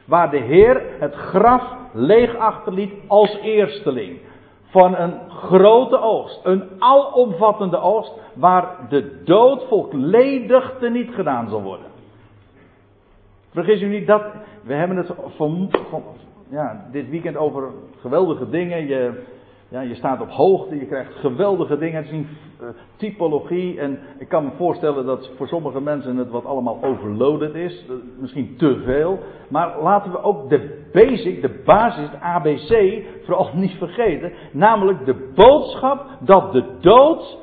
[0.04, 1.62] Waar de Heer het graf
[1.92, 4.18] leeg achterliet als eersteling.
[4.64, 11.86] Van een grote oogst, een alomvattende oogst, waar de dood volledig teniet gedaan zal worden.
[13.50, 14.22] Vergis u niet dat,
[14.62, 16.02] we hebben het van, van,
[16.48, 18.86] ja, dit weekend over geweldige dingen.
[18.86, 19.22] Je,
[19.76, 22.28] ja, je staat op hoogte, je krijgt geweldige dingen te zien,
[22.62, 23.80] uh, typologie.
[23.80, 27.84] En ik kan me voorstellen dat voor sommige mensen het wat allemaal overloaded is.
[27.88, 29.18] Uh, misschien te veel.
[29.48, 34.32] Maar laten we ook de basic, de basis, het ABC, vooral niet vergeten.
[34.52, 37.38] Namelijk de boodschap dat de dood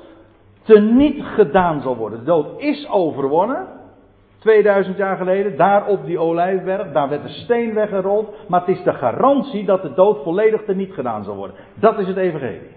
[0.63, 2.19] teniet gedaan zal worden.
[2.19, 3.67] De dood is overwonnen.
[4.43, 8.83] 2000 jaar geleden, daar op die olijfberg, daar werd de steen weggerold, maar het is
[8.83, 11.55] de garantie dat de dood volledig teniet gedaan zal worden.
[11.73, 12.71] Dat is het evangelie.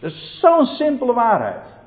[0.00, 1.80] Dat is zo'n simpele waarheid.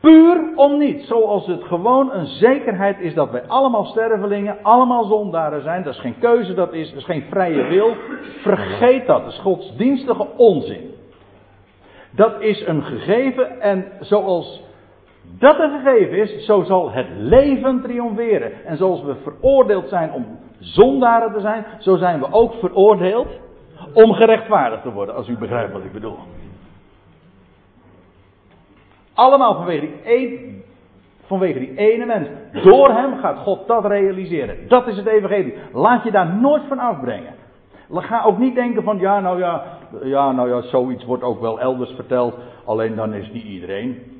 [0.00, 5.62] Puur om niet, zoals het gewoon een zekerheid is dat wij allemaal stervelingen, allemaal zondaren
[5.62, 5.82] zijn.
[5.82, 7.94] Dat is geen keuze, dat is, dat is geen vrije wil.
[8.42, 10.90] Vergeet dat, dat is godsdienstige onzin.
[12.10, 14.63] Dat is een gegeven en zoals
[15.38, 18.64] dat er gegeven is, zo zal het leven triomferen.
[18.64, 20.26] En zoals we veroordeeld zijn om
[20.58, 23.28] zondaren te zijn, zo zijn we ook veroordeeld
[23.92, 26.18] om gerechtvaardigd te worden, als u begrijpt wat ik bedoel.
[29.14, 30.62] Allemaal vanwege die, een,
[31.26, 32.28] vanwege die ene mens.
[32.62, 34.68] Door hem gaat God dat realiseren.
[34.68, 35.54] Dat is het evangelie.
[35.72, 37.34] Laat je daar nooit van afbrengen.
[37.90, 39.64] Ga ook niet denken van, ja nou ja,
[40.02, 42.34] ja nou ja, zoiets wordt ook wel elders verteld.
[42.64, 44.13] Alleen dan is niet iedereen.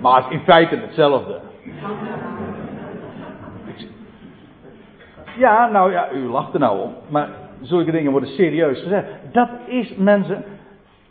[0.00, 1.40] Maar het is in feite hetzelfde.
[5.36, 6.94] Ja, nou ja, u lacht er nou om.
[7.08, 7.28] Maar
[7.60, 9.08] zulke dingen worden serieus gezegd.
[9.32, 10.44] Dat is mensen.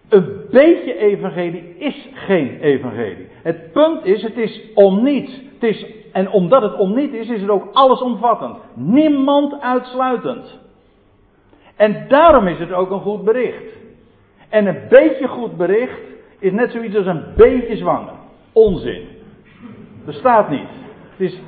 [0.10, 3.28] Een beetje evangelie is geen evangelie.
[3.44, 5.41] Het punt is, het is om niets.
[5.54, 8.58] Het is, en omdat het om niet is, is het ook allesomvattend.
[8.74, 10.60] Niemand uitsluitend.
[11.76, 13.76] En daarom is het ook een goed bericht.
[14.50, 16.12] En een beetje goed bericht
[16.44, 18.14] is net zoiets als een beetje zwanger.
[18.52, 19.08] Onzin.
[20.06, 20.68] Bestaat niet.
[21.10, 21.41] Het is,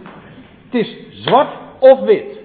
[0.65, 2.39] het is zwart of wit.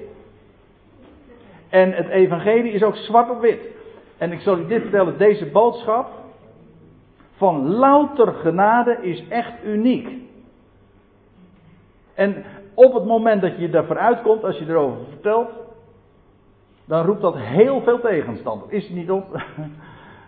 [1.69, 3.61] En het evangelie is ook zwart of wit.
[4.19, 6.11] En ik zal u dit vertellen, deze boodschap
[7.37, 10.09] van louter genade is echt uniek.
[12.15, 12.45] En
[12.75, 15.51] op het moment dat je daarvoor uitkomt, als je erover vertelt,
[16.85, 18.73] dan roept dat heel veel tegenstand.
[18.73, 19.27] Is het niet op?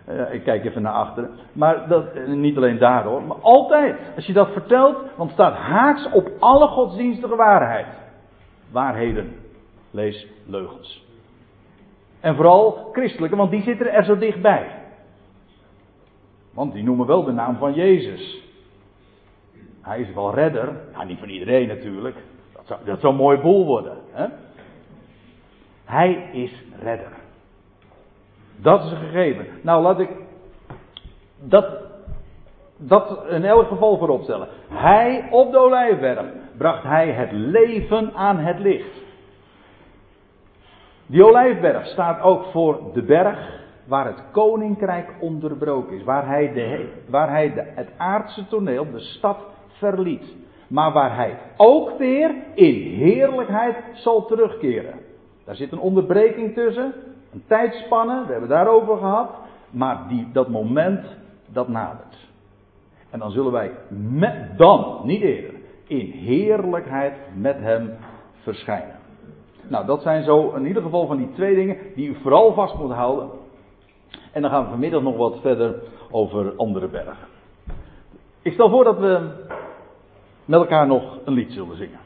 [0.09, 1.29] Uh, ik kijk even naar achteren.
[1.53, 3.99] Maar dat, eh, niet alleen daardoor, maar altijd.
[4.15, 7.87] Als je dat vertelt, dan staat haaks op alle godsdienstige waarheid.
[8.71, 9.35] Waarheden.
[9.91, 11.05] Lees leugens.
[12.19, 14.81] En vooral christelijke, want die zitten er zo dichtbij.
[16.53, 18.41] Want die noemen wel de naam van Jezus.
[19.81, 20.81] Hij is wel redder.
[20.93, 22.15] Ja, niet van iedereen natuurlijk.
[22.53, 23.97] Dat zou, dat zou een mooi boel worden.
[24.11, 24.25] Hè?
[25.85, 27.22] Hij is redder.
[28.55, 29.45] Dat is een gegeven.
[29.61, 30.09] Nou, laat ik
[31.39, 31.65] dat,
[32.77, 34.47] dat in elk geval vooropstellen.
[34.69, 36.25] Hij op de olijfberg
[36.57, 39.01] bracht hij het leven aan het licht.
[41.05, 46.03] Die olijfberg staat ook voor de berg waar het koninkrijk onderbroken is.
[46.03, 49.37] Waar hij, de, waar hij het aardse toneel, de stad,
[49.67, 50.35] verliet.
[50.67, 54.99] Maar waar hij ook weer in heerlijkheid zal terugkeren.
[55.45, 56.93] Daar zit een onderbreking tussen,
[57.33, 59.29] een tijdspanne, we hebben het daarover gehad.
[59.69, 61.05] Maar die, dat moment,
[61.47, 62.29] dat nadert.
[63.09, 63.71] En dan zullen wij
[64.09, 65.53] met, dan, niet eerder,
[65.87, 67.95] in heerlijkheid met hem
[68.41, 68.95] verschijnen.
[69.67, 72.75] Nou, dat zijn zo in ieder geval van die twee dingen die u vooral vast
[72.75, 73.29] moet houden.
[74.31, 75.81] En dan gaan we vanmiddag nog wat verder
[76.11, 77.27] over andere bergen.
[78.41, 79.29] Ik stel voor dat we
[80.45, 81.99] met elkaar nog een lied zullen zingen.